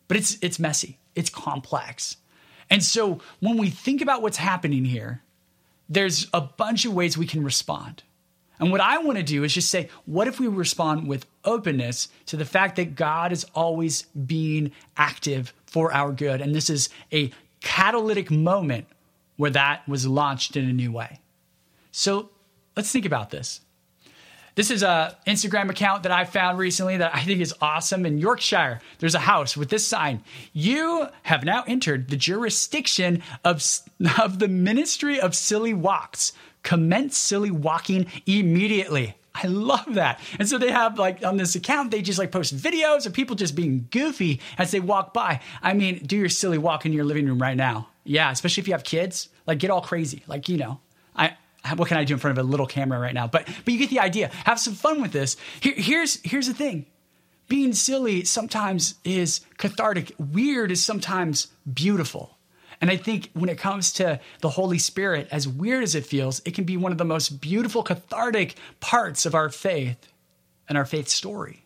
But 0.08 0.16
it's 0.16 0.38
it's 0.42 0.58
messy, 0.58 0.98
it's 1.14 1.30
complex, 1.30 2.16
and 2.70 2.82
so 2.82 3.20
when 3.40 3.56
we 3.56 3.70
think 3.70 4.00
about 4.00 4.22
what's 4.22 4.36
happening 4.36 4.84
here, 4.84 5.22
there's 5.88 6.26
a 6.32 6.40
bunch 6.40 6.84
of 6.84 6.94
ways 6.94 7.16
we 7.16 7.26
can 7.26 7.44
respond. 7.44 8.02
And 8.58 8.70
what 8.70 8.80
I 8.80 8.98
want 8.98 9.18
to 9.18 9.24
do 9.24 9.44
is 9.44 9.54
just 9.54 9.70
say, 9.70 9.88
what 10.06 10.28
if 10.28 10.40
we 10.40 10.48
respond 10.48 11.06
with 11.08 11.26
openness 11.44 12.08
to 12.26 12.36
the 12.36 12.44
fact 12.44 12.76
that 12.76 12.94
God 12.94 13.32
is 13.32 13.44
always 13.54 14.02
being 14.02 14.72
active 14.96 15.52
for 15.66 15.92
our 15.92 16.12
good? 16.12 16.40
And 16.40 16.54
this 16.54 16.70
is 16.70 16.88
a 17.12 17.30
catalytic 17.60 18.30
moment 18.30 18.86
where 19.36 19.50
that 19.50 19.86
was 19.86 20.06
launched 20.06 20.56
in 20.56 20.68
a 20.68 20.72
new 20.72 20.90
way. 20.90 21.20
So 21.92 22.30
let's 22.76 22.90
think 22.90 23.04
about 23.04 23.30
this. 23.30 23.60
This 24.54 24.70
is 24.70 24.82
a 24.82 25.18
Instagram 25.26 25.68
account 25.68 26.04
that 26.04 26.12
I 26.12 26.24
found 26.24 26.56
recently 26.56 26.96
that 26.96 27.14
I 27.14 27.20
think 27.20 27.42
is 27.42 27.54
awesome. 27.60 28.06
In 28.06 28.16
Yorkshire, 28.16 28.80
there's 28.98 29.14
a 29.14 29.18
house 29.18 29.54
with 29.54 29.68
this 29.68 29.86
sign. 29.86 30.24
You 30.54 31.08
have 31.24 31.44
now 31.44 31.62
entered 31.66 32.08
the 32.08 32.16
jurisdiction 32.16 33.22
of, 33.44 33.62
of 34.18 34.38
the 34.38 34.48
Ministry 34.48 35.20
of 35.20 35.34
Silly 35.34 35.74
Walks 35.74 36.32
commence 36.66 37.16
silly 37.16 37.52
walking 37.52 38.06
immediately. 38.26 39.14
I 39.32 39.46
love 39.46 39.94
that. 39.94 40.18
And 40.38 40.48
so 40.48 40.58
they 40.58 40.72
have 40.72 40.98
like 40.98 41.24
on 41.24 41.36
this 41.36 41.54
account, 41.54 41.92
they 41.92 42.02
just 42.02 42.18
like 42.18 42.32
post 42.32 42.56
videos 42.56 43.06
of 43.06 43.12
people 43.12 43.36
just 43.36 43.54
being 43.54 43.86
goofy 43.92 44.40
as 44.58 44.72
they 44.72 44.80
walk 44.80 45.14
by. 45.14 45.40
I 45.62 45.74
mean, 45.74 46.02
do 46.04 46.16
your 46.16 46.28
silly 46.28 46.58
walk 46.58 46.84
in 46.84 46.92
your 46.92 47.04
living 47.04 47.26
room 47.26 47.40
right 47.40 47.56
now. 47.56 47.88
Yeah, 48.02 48.32
especially 48.32 48.62
if 48.62 48.68
you 48.68 48.74
have 48.74 48.82
kids, 48.82 49.28
like 49.46 49.58
get 49.58 49.70
all 49.70 49.80
crazy. 49.80 50.24
Like, 50.26 50.48
you 50.48 50.56
know, 50.56 50.80
I 51.14 51.36
what 51.76 51.88
can 51.88 51.98
I 51.98 52.04
do 52.04 52.14
in 52.14 52.20
front 52.20 52.36
of 52.36 52.44
a 52.44 52.48
little 52.48 52.66
camera 52.66 52.98
right 52.98 53.14
now? 53.14 53.28
But 53.28 53.46
but 53.64 53.72
you 53.72 53.78
get 53.78 53.90
the 53.90 54.00
idea. 54.00 54.28
Have 54.44 54.58
some 54.58 54.74
fun 54.74 55.00
with 55.00 55.12
this. 55.12 55.36
Here, 55.60 55.74
here's 55.76 56.20
here's 56.22 56.48
the 56.48 56.54
thing. 56.54 56.86
Being 57.46 57.74
silly 57.74 58.24
sometimes 58.24 58.96
is 59.04 59.40
cathartic. 59.56 60.12
Weird 60.18 60.72
is 60.72 60.82
sometimes 60.82 61.46
beautiful. 61.72 62.35
And 62.80 62.90
I 62.90 62.96
think 62.96 63.30
when 63.32 63.48
it 63.48 63.58
comes 63.58 63.92
to 63.94 64.20
the 64.40 64.50
Holy 64.50 64.78
Spirit, 64.78 65.28
as 65.30 65.48
weird 65.48 65.82
as 65.82 65.94
it 65.94 66.06
feels, 66.06 66.42
it 66.44 66.54
can 66.54 66.64
be 66.64 66.76
one 66.76 66.92
of 66.92 66.98
the 66.98 67.04
most 67.04 67.40
beautiful, 67.40 67.82
cathartic 67.82 68.56
parts 68.80 69.24
of 69.24 69.34
our 69.34 69.48
faith 69.48 70.12
and 70.68 70.76
our 70.76 70.84
faith 70.84 71.08
story. 71.08 71.64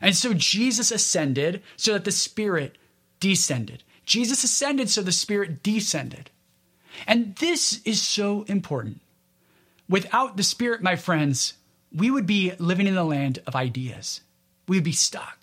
And 0.00 0.14
so 0.14 0.32
Jesus 0.34 0.90
ascended 0.90 1.62
so 1.76 1.94
that 1.94 2.04
the 2.04 2.12
Spirit 2.12 2.78
descended. 3.20 3.82
Jesus 4.04 4.44
ascended 4.44 4.90
so 4.90 5.02
the 5.02 5.12
Spirit 5.12 5.62
descended. 5.62 6.30
And 7.06 7.36
this 7.36 7.80
is 7.84 8.00
so 8.00 8.42
important. 8.44 9.00
Without 9.88 10.36
the 10.36 10.42
Spirit, 10.42 10.82
my 10.82 10.96
friends, 10.96 11.54
we 11.92 12.10
would 12.10 12.26
be 12.26 12.52
living 12.58 12.86
in 12.86 12.94
the 12.94 13.04
land 13.04 13.40
of 13.46 13.56
ideas. 13.56 14.20
We 14.66 14.76
would 14.76 14.84
be 14.84 14.92
stuck. 14.92 15.37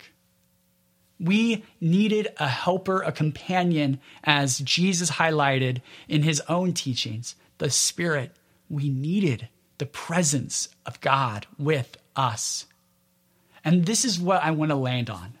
We 1.18 1.64
needed 1.80 2.28
a 2.38 2.48
helper, 2.48 3.02
a 3.02 3.12
companion, 3.12 4.00
as 4.24 4.58
Jesus 4.58 5.12
highlighted 5.12 5.80
in 6.08 6.22
his 6.22 6.42
own 6.48 6.72
teachings. 6.74 7.36
The 7.58 7.70
Spirit, 7.70 8.32
we 8.68 8.90
needed 8.90 9.48
the 9.78 9.86
presence 9.86 10.68
of 10.84 11.00
God 11.00 11.46
with 11.58 11.96
us. 12.14 12.66
And 13.64 13.86
this 13.86 14.04
is 14.04 14.20
what 14.20 14.42
I 14.42 14.50
want 14.50 14.70
to 14.70 14.76
land 14.76 15.10
on. 15.10 15.34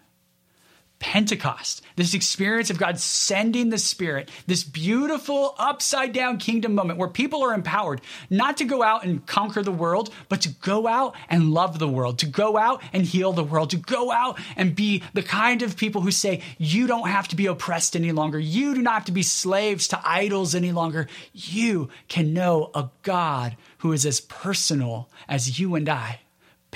Pentecost, 0.98 1.82
this 1.96 2.14
experience 2.14 2.70
of 2.70 2.78
God 2.78 2.98
sending 2.98 3.68
the 3.68 3.78
Spirit, 3.78 4.30
this 4.46 4.64
beautiful 4.64 5.54
upside 5.58 6.12
down 6.12 6.38
kingdom 6.38 6.74
moment 6.74 6.98
where 6.98 7.08
people 7.08 7.42
are 7.42 7.52
empowered 7.52 8.00
not 8.30 8.56
to 8.56 8.64
go 8.64 8.82
out 8.82 9.04
and 9.04 9.26
conquer 9.26 9.62
the 9.62 9.72
world, 9.72 10.12
but 10.28 10.40
to 10.42 10.48
go 10.48 10.86
out 10.86 11.14
and 11.28 11.52
love 11.52 11.78
the 11.78 11.88
world, 11.88 12.18
to 12.20 12.26
go 12.26 12.56
out 12.56 12.82
and 12.92 13.04
heal 13.04 13.32
the 13.32 13.44
world, 13.44 13.70
to 13.70 13.76
go 13.76 14.10
out 14.10 14.38
and 14.56 14.74
be 14.74 15.02
the 15.12 15.22
kind 15.22 15.62
of 15.62 15.76
people 15.76 16.00
who 16.00 16.10
say, 16.10 16.42
You 16.58 16.86
don't 16.86 17.08
have 17.08 17.28
to 17.28 17.36
be 17.36 17.46
oppressed 17.46 17.94
any 17.94 18.12
longer. 18.12 18.38
You 18.38 18.74
do 18.74 18.82
not 18.82 18.94
have 18.94 19.04
to 19.06 19.12
be 19.12 19.22
slaves 19.22 19.88
to 19.88 20.00
idols 20.02 20.54
any 20.54 20.72
longer. 20.72 21.08
You 21.32 21.90
can 22.08 22.32
know 22.32 22.70
a 22.74 22.90
God 23.02 23.56
who 23.78 23.92
is 23.92 24.06
as 24.06 24.20
personal 24.20 25.10
as 25.28 25.58
you 25.58 25.74
and 25.74 25.88
I. 25.88 26.20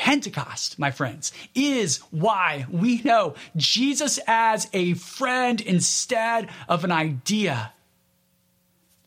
Pentecost, 0.00 0.78
my 0.78 0.90
friends, 0.90 1.30
is 1.54 1.98
why 2.10 2.64
we 2.70 3.02
know 3.02 3.34
Jesus 3.54 4.18
as 4.26 4.66
a 4.72 4.94
friend 4.94 5.60
instead 5.60 6.48
of 6.70 6.84
an 6.84 6.90
idea. 6.90 7.74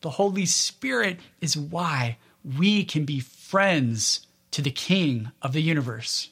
The 0.02 0.10
Holy 0.10 0.46
Spirit 0.46 1.18
is 1.40 1.56
why 1.56 2.18
we 2.44 2.84
can 2.84 3.04
be 3.04 3.18
friends 3.18 4.24
to 4.52 4.62
the 4.62 4.70
King 4.70 5.32
of 5.42 5.52
the 5.52 5.62
universe. 5.62 6.30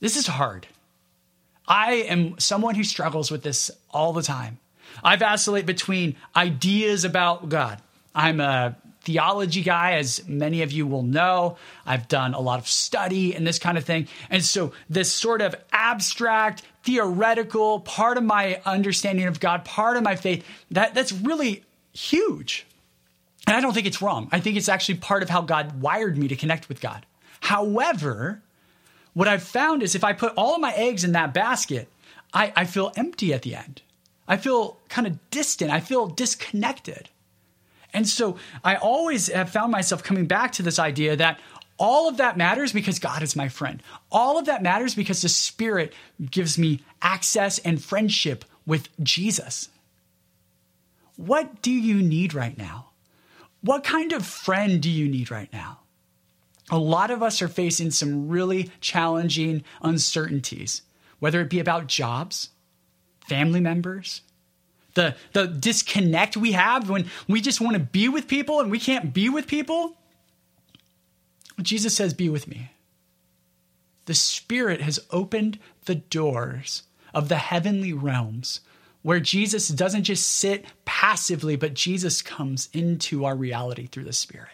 This 0.00 0.16
is 0.16 0.26
hard. 0.26 0.66
I 1.68 2.06
am 2.08 2.38
someone 2.38 2.74
who 2.74 2.84
struggles 2.84 3.30
with 3.30 3.42
this 3.42 3.70
all 3.90 4.14
the 4.14 4.22
time. 4.22 4.56
I 5.02 5.16
vacillate 5.16 5.66
between 5.66 6.16
ideas 6.34 7.04
about 7.04 7.50
God. 7.50 7.82
I'm 8.14 8.40
a 8.40 8.78
theology 9.04 9.62
guy, 9.62 9.92
as 9.94 10.26
many 10.26 10.62
of 10.62 10.72
you 10.72 10.86
will 10.86 11.02
know. 11.02 11.56
I've 11.86 12.08
done 12.08 12.34
a 12.34 12.40
lot 12.40 12.58
of 12.58 12.68
study 12.68 13.34
and 13.34 13.46
this 13.46 13.58
kind 13.58 13.78
of 13.78 13.84
thing. 13.84 14.08
And 14.30 14.42
so, 14.42 14.72
this 14.88 15.12
sort 15.12 15.42
of 15.42 15.54
abstract, 15.72 16.62
theoretical 16.82 17.80
part 17.80 18.16
of 18.16 18.24
my 18.24 18.60
understanding 18.64 19.26
of 19.26 19.40
God, 19.40 19.64
part 19.64 19.96
of 19.96 20.02
my 20.02 20.16
faith, 20.16 20.44
that, 20.70 20.94
that's 20.94 21.12
really 21.12 21.64
huge. 21.92 22.66
And 23.46 23.56
I 23.56 23.60
don't 23.60 23.74
think 23.74 23.86
it's 23.86 24.00
wrong. 24.00 24.28
I 24.32 24.40
think 24.40 24.56
it's 24.56 24.68
actually 24.68 24.96
part 24.96 25.22
of 25.22 25.30
how 25.30 25.42
God 25.42 25.80
wired 25.80 26.16
me 26.16 26.28
to 26.28 26.36
connect 26.36 26.68
with 26.68 26.80
God. 26.80 27.04
However, 27.40 28.42
what 29.12 29.28
I've 29.28 29.42
found 29.42 29.82
is 29.82 29.94
if 29.94 30.04
I 30.04 30.12
put 30.12 30.32
all 30.36 30.54
of 30.54 30.60
my 30.60 30.72
eggs 30.72 31.04
in 31.04 31.12
that 31.12 31.34
basket, 31.34 31.88
I, 32.32 32.52
I 32.56 32.64
feel 32.64 32.92
empty 32.96 33.32
at 33.34 33.42
the 33.42 33.54
end. 33.54 33.82
I 34.26 34.38
feel 34.38 34.78
kind 34.88 35.06
of 35.06 35.18
distant. 35.30 35.70
I 35.70 35.80
feel 35.80 36.06
disconnected. 36.06 37.10
And 37.94 38.06
so 38.08 38.36
I 38.64 38.74
always 38.74 39.28
have 39.28 39.50
found 39.50 39.72
myself 39.72 40.02
coming 40.02 40.26
back 40.26 40.52
to 40.52 40.62
this 40.62 40.78
idea 40.78 41.16
that 41.16 41.40
all 41.78 42.08
of 42.08 42.18
that 42.18 42.36
matters 42.36 42.72
because 42.72 42.98
God 42.98 43.22
is 43.22 43.34
my 43.34 43.48
friend. 43.48 43.82
All 44.10 44.38
of 44.38 44.46
that 44.46 44.62
matters 44.62 44.94
because 44.94 45.22
the 45.22 45.28
Spirit 45.28 45.94
gives 46.30 46.58
me 46.58 46.80
access 47.00 47.58
and 47.60 47.82
friendship 47.82 48.44
with 48.66 48.88
Jesus. 49.02 49.68
What 51.16 51.62
do 51.62 51.70
you 51.70 52.02
need 52.02 52.34
right 52.34 52.58
now? 52.58 52.90
What 53.60 53.84
kind 53.84 54.12
of 54.12 54.26
friend 54.26 54.82
do 54.82 54.90
you 54.90 55.08
need 55.08 55.30
right 55.30 55.52
now? 55.52 55.80
A 56.70 56.78
lot 56.78 57.10
of 57.10 57.22
us 57.22 57.40
are 57.42 57.48
facing 57.48 57.90
some 57.90 58.28
really 58.28 58.70
challenging 58.80 59.64
uncertainties, 59.82 60.82
whether 61.18 61.40
it 61.40 61.50
be 61.50 61.60
about 61.60 61.86
jobs, 61.86 62.50
family 63.26 63.60
members, 63.60 64.22
the, 64.94 65.16
the 65.32 65.46
disconnect 65.46 66.36
we 66.36 66.52
have 66.52 66.88
when 66.88 67.06
we 67.28 67.40
just 67.40 67.60
want 67.60 67.74
to 67.74 67.80
be 67.80 68.08
with 68.08 68.28
people 68.28 68.60
and 68.60 68.70
we 68.70 68.78
can't 68.78 69.12
be 69.12 69.28
with 69.28 69.46
people. 69.46 69.96
Jesus 71.60 71.94
says, 71.94 72.14
Be 72.14 72.28
with 72.28 72.48
me. 72.48 72.70
The 74.06 74.14
Spirit 74.14 74.80
has 74.80 75.00
opened 75.10 75.58
the 75.86 75.94
doors 75.94 76.82
of 77.12 77.28
the 77.28 77.36
heavenly 77.36 77.92
realms 77.92 78.60
where 79.02 79.20
Jesus 79.20 79.68
doesn't 79.68 80.04
just 80.04 80.26
sit 80.26 80.64
passively, 80.84 81.56
but 81.56 81.74
Jesus 81.74 82.22
comes 82.22 82.68
into 82.72 83.24
our 83.24 83.36
reality 83.36 83.86
through 83.86 84.04
the 84.04 84.12
Spirit 84.12 84.48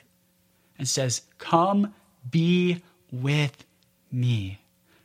and 0.79 0.89
says, 0.89 1.23
Come 1.39 1.95
be 2.31 2.83
with 3.13 3.65
me. 4.11 4.59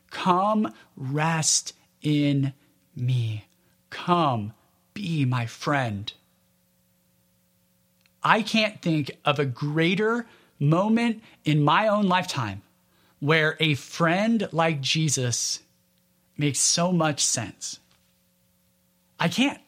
Come 0.09 0.73
rest 0.95 1.73
in 2.01 2.53
me. 2.95 3.45
Come 3.89 4.53
be 4.95 5.25
my 5.25 5.45
friend. 5.45 6.11
I 8.23 8.41
can't 8.41 8.81
think 8.81 9.11
of 9.23 9.37
a 9.37 9.45
greater 9.45 10.25
moment 10.59 11.21
in 11.43 11.63
my 11.63 11.87
own 11.87 12.07
lifetime 12.07 12.63
where 13.19 13.55
a 13.59 13.75
friend 13.75 14.49
like 14.51 14.81
Jesus 14.81 15.59
makes 16.37 16.57
so 16.57 16.91
much 16.91 17.23
sense. 17.23 17.79
I 19.19 19.27
can't. 19.27 19.59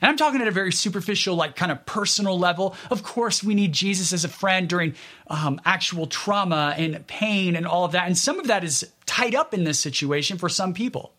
And 0.00 0.08
I'm 0.08 0.16
talking 0.16 0.40
at 0.40 0.46
a 0.46 0.52
very 0.52 0.72
superficial, 0.72 1.34
like 1.34 1.56
kind 1.56 1.72
of 1.72 1.84
personal 1.84 2.38
level. 2.38 2.76
Of 2.90 3.02
course, 3.02 3.42
we 3.42 3.54
need 3.54 3.72
Jesus 3.72 4.12
as 4.12 4.24
a 4.24 4.28
friend 4.28 4.68
during 4.68 4.94
um, 5.26 5.60
actual 5.64 6.06
trauma 6.06 6.74
and 6.76 7.04
pain 7.08 7.56
and 7.56 7.66
all 7.66 7.84
of 7.84 7.92
that. 7.92 8.06
And 8.06 8.16
some 8.16 8.38
of 8.38 8.46
that 8.46 8.62
is 8.62 8.88
tied 9.04 9.34
up 9.34 9.52
in 9.52 9.64
this 9.64 9.80
situation 9.80 10.38
for 10.38 10.48
some 10.48 10.74
people. 10.74 11.12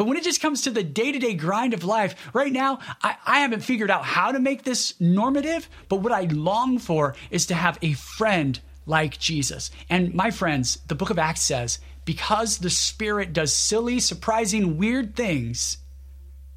But 0.00 0.06
when 0.06 0.16
it 0.16 0.24
just 0.24 0.40
comes 0.40 0.62
to 0.62 0.70
the 0.70 0.82
day 0.82 1.12
to 1.12 1.18
day 1.18 1.34
grind 1.34 1.74
of 1.74 1.84
life, 1.84 2.14
right 2.32 2.50
now, 2.50 2.78
I, 3.02 3.16
I, 3.26 3.40
haven't 3.40 3.60
figured 3.60 3.90
out 3.90 4.02
how 4.02 4.32
to 4.32 4.38
make 4.38 4.62
this 4.62 4.98
normative. 4.98 5.68
But 5.90 5.96
what 5.96 6.10
I 6.10 6.22
long 6.22 6.78
for 6.78 7.14
is 7.30 7.44
to 7.48 7.54
have 7.54 7.76
a 7.82 7.92
friend 7.92 8.58
like 8.86 9.18
Jesus. 9.18 9.70
And 9.90 10.14
my 10.14 10.30
friends, 10.30 10.78
the 10.88 10.94
book 10.94 11.10
of 11.10 11.18
Acts 11.18 11.42
says, 11.42 11.80
because 12.06 12.56
the 12.56 12.70
Spirit 12.70 13.34
does 13.34 13.52
silly, 13.52 14.00
surprising, 14.00 14.78
weird 14.78 15.16
things, 15.16 15.76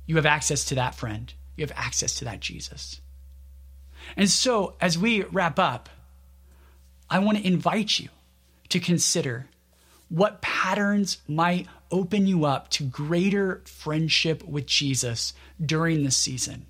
you 0.06 0.16
have 0.16 0.26
access 0.26 0.64
to 0.68 0.76
that 0.76 0.96
friend. 0.96 1.34
You 1.58 1.66
have 1.66 1.74
access 1.76 2.16
to 2.20 2.24
that 2.24 2.40
Jesus. 2.40 3.02
And 4.16 4.30
so, 4.30 4.76
as 4.80 4.98
we 4.98 5.24
wrap 5.24 5.60
up, 5.60 5.90
I 7.10 7.20
want 7.20 7.40
to 7.40 7.46
invite 7.46 8.00
you 8.00 8.08
to 8.70 8.80
consider 8.80 9.50
what 10.08 10.42
patterns 10.42 11.18
might 11.28 11.68
open 11.94 12.26
you 12.26 12.44
up 12.44 12.70
to 12.72 12.84
greater 12.84 13.62
friendship 13.66 14.44
with 14.44 14.66
Jesus 14.66 15.34
during 15.64 16.04
this 16.04 16.18
season. 16.18 16.66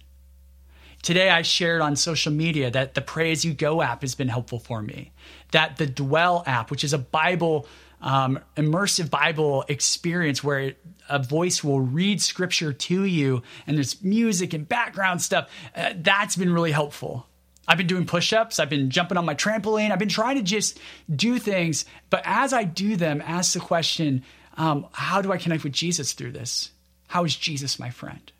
Today, 1.01 1.29
I 1.29 1.41
shared 1.41 1.81
on 1.81 1.95
social 1.95 2.31
media 2.31 2.69
that 2.69 2.93
the 2.93 3.01
Pray 3.01 3.31
As 3.31 3.43
You 3.43 3.53
Go 3.53 3.81
app 3.81 4.01
has 4.01 4.15
been 4.15 4.27
helpful 4.27 4.59
for 4.59 4.81
me, 4.81 5.11
that 5.51 5.77
the 5.77 5.85
Dwell 5.85 6.43
app, 6.45 6.69
which 6.69 6.83
is 6.83 6.93
a 6.93 6.97
Bible, 6.97 7.67
um, 8.01 8.39
immersive 8.57 9.09
Bible 9.09 9.63
experience 9.67 10.43
where 10.43 10.73
a 11.09 11.19
voice 11.19 11.63
will 11.63 11.81
read 11.81 12.21
scripture 12.21 12.73
to 12.73 13.03
you 13.03 13.41
and 13.65 13.77
there's 13.77 14.01
music 14.03 14.53
and 14.53 14.67
background 14.67 15.21
stuff, 15.21 15.49
uh, 15.75 15.93
that's 15.95 16.35
been 16.35 16.53
really 16.53 16.71
helpful. 16.71 17.27
I've 17.65 17.77
been 17.77 17.87
doing 17.87 18.05
push 18.05 18.33
ups. 18.33 18.59
I've 18.59 18.69
been 18.69 18.89
jumping 18.89 19.17
on 19.17 19.25
my 19.25 19.35
trampoline. 19.35 19.91
I've 19.91 19.99
been 19.99 20.09
trying 20.09 20.35
to 20.35 20.43
just 20.43 20.79
do 21.13 21.39
things. 21.39 21.85
But 22.09 22.23
as 22.25 22.51
I 22.51 22.65
do 22.65 22.97
them, 22.97 23.23
ask 23.25 23.53
the 23.53 23.61
question 23.61 24.23
um, 24.57 24.87
how 24.91 25.21
do 25.21 25.31
I 25.31 25.37
connect 25.37 25.63
with 25.63 25.73
Jesus 25.73 26.13
through 26.13 26.31
this? 26.31 26.71
How 27.07 27.23
is 27.23 27.35
Jesus 27.35 27.79
my 27.79 27.89
friend? 27.89 28.31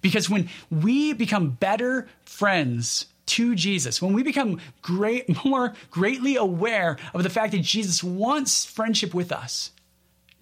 Because 0.00 0.30
when 0.30 0.48
we 0.70 1.12
become 1.12 1.50
better 1.50 2.08
friends 2.24 3.06
to 3.26 3.54
Jesus, 3.54 4.00
when 4.00 4.12
we 4.12 4.22
become 4.22 4.60
great, 4.82 5.44
more 5.44 5.74
greatly 5.90 6.36
aware 6.36 6.96
of 7.14 7.22
the 7.22 7.30
fact 7.30 7.52
that 7.52 7.62
Jesus 7.62 8.02
wants 8.02 8.64
friendship 8.64 9.14
with 9.14 9.32
us, 9.32 9.72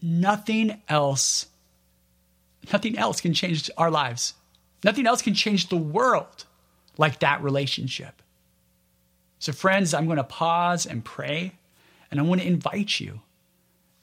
nothing 0.03 0.81
else, 0.89 1.47
nothing 2.73 2.99
else 2.99 3.21
can 3.21 3.33
change 3.33 3.71
our 3.77 3.91
lives. 3.91 4.35
Nothing 4.85 5.07
else 5.07 5.23
can 5.23 5.35
change 5.35 5.69
the 5.69 5.77
world 5.79 6.45
like 6.99 7.21
that 7.21 7.43
relationship. 7.43 8.21
So, 9.39 9.53
friends, 9.53 9.95
I'm 9.95 10.05
going 10.07 10.19
to 10.19 10.25
pause 10.25 10.87
and 10.87 11.05
pray, 11.05 11.53
and 12.11 12.21
I 12.21 12.23
want 12.23 12.43
to 12.43 12.47
invite 12.47 13.01
you 13.01 13.23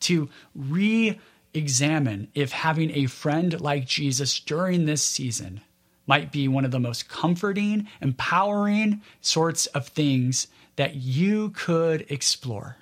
to 0.01 0.29
re 0.55 1.19
examine 1.53 2.27
if 2.33 2.51
having 2.51 2.91
a 2.91 3.07
friend 3.07 3.59
like 3.59 3.85
Jesus 3.85 4.39
during 4.39 4.85
this 4.85 5.03
season 5.03 5.61
might 6.07 6.31
be 6.31 6.47
one 6.47 6.65
of 6.65 6.71
the 6.71 6.79
most 6.79 7.09
comforting, 7.09 7.87
empowering 8.01 9.01
sorts 9.21 9.65
of 9.67 9.87
things 9.87 10.47
that 10.75 10.95
you 10.95 11.49
could 11.51 12.05
explore. 12.09 12.77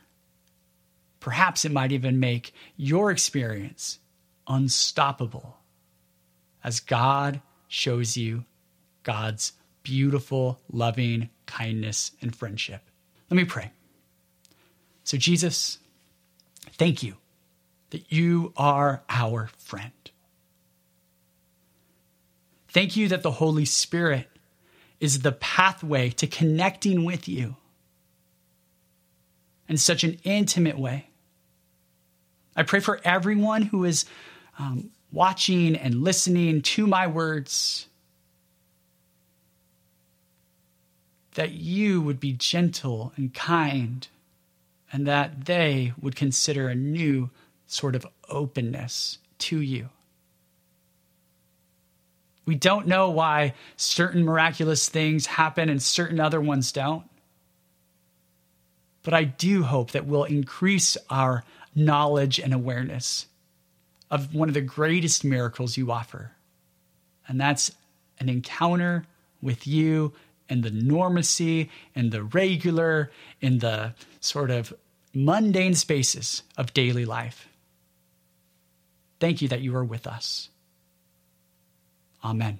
Perhaps 1.19 1.65
it 1.65 1.71
might 1.71 1.91
even 1.91 2.19
make 2.19 2.53
your 2.77 3.11
experience 3.11 3.99
unstoppable 4.47 5.57
as 6.63 6.79
God 6.79 7.41
shows 7.67 8.15
you 8.15 8.45
God's 9.03 9.53
beautiful, 9.83 10.59
loving 10.71 11.29
kindness 11.45 12.11
and 12.21 12.35
friendship. 12.35 12.81
Let 13.29 13.37
me 13.37 13.45
pray. 13.45 13.71
So, 15.03 15.17
Jesus, 15.17 15.79
thank 16.79 17.03
you 17.03 17.15
that 17.91 18.11
you 18.11 18.53
are 18.57 19.03
our 19.09 19.49
friend. 19.57 19.91
Thank 22.69 22.95
you 22.95 23.07
that 23.09 23.21
the 23.21 23.31
Holy 23.31 23.65
Spirit 23.65 24.27
is 24.99 25.19
the 25.19 25.31
pathway 25.31 26.09
to 26.11 26.27
connecting 26.27 27.03
with 27.03 27.27
you 27.27 27.55
in 29.67 29.77
such 29.77 30.03
an 30.03 30.19
intimate 30.23 30.77
way. 30.77 31.09
I 32.55 32.63
pray 32.63 32.79
for 32.79 32.99
everyone 33.03 33.63
who 33.63 33.85
is 33.85 34.05
um, 34.57 34.91
watching 35.11 35.75
and 35.75 36.03
listening 36.03 36.61
to 36.61 36.87
my 36.87 37.07
words 37.07 37.87
that 41.35 41.51
you 41.51 42.01
would 42.01 42.19
be 42.19 42.33
gentle 42.33 43.13
and 43.15 43.33
kind, 43.33 44.07
and 44.91 45.07
that 45.07 45.45
they 45.45 45.93
would 45.99 46.15
consider 46.15 46.67
a 46.67 46.75
new 46.75 47.29
sort 47.65 47.95
of 47.95 48.07
openness 48.29 49.19
to 49.37 49.61
you. 49.61 49.89
We 52.45 52.55
don't 52.55 52.87
know 52.87 53.11
why 53.11 53.53
certain 53.75 54.23
miraculous 54.23 54.89
things 54.89 55.27
happen 55.27 55.69
and 55.69 55.81
certain 55.81 56.19
other 56.19 56.41
ones 56.41 56.71
don't. 56.71 57.03
But 59.03 59.13
I 59.13 59.23
do 59.23 59.63
hope 59.63 59.91
that 59.91 60.07
we'll 60.07 60.23
increase 60.23 60.97
our 61.09 61.43
knowledge 61.75 62.39
and 62.39 62.53
awareness 62.53 63.27
of 64.09 64.33
one 64.33 64.47
of 64.47 64.55
the 64.55 64.61
greatest 64.61 65.23
miracles 65.23 65.77
you 65.77 65.91
offer. 65.91 66.31
And 67.27 67.39
that's 67.39 67.71
an 68.19 68.29
encounter 68.29 69.05
with 69.41 69.67
you 69.67 70.13
and 70.49 70.63
the 70.63 70.71
normacy 70.71 71.69
and 71.95 72.11
the 72.11 72.23
regular 72.23 73.11
in 73.39 73.59
the 73.59 73.93
sort 74.19 74.51
of 74.51 74.73
mundane 75.13 75.73
spaces 75.73 76.43
of 76.57 76.73
daily 76.73 77.05
life. 77.05 77.47
Thank 79.19 79.41
you 79.41 79.47
that 79.49 79.61
you 79.61 79.75
are 79.75 79.83
with 79.83 80.07
us. 80.07 80.49
Amen. 82.23 82.59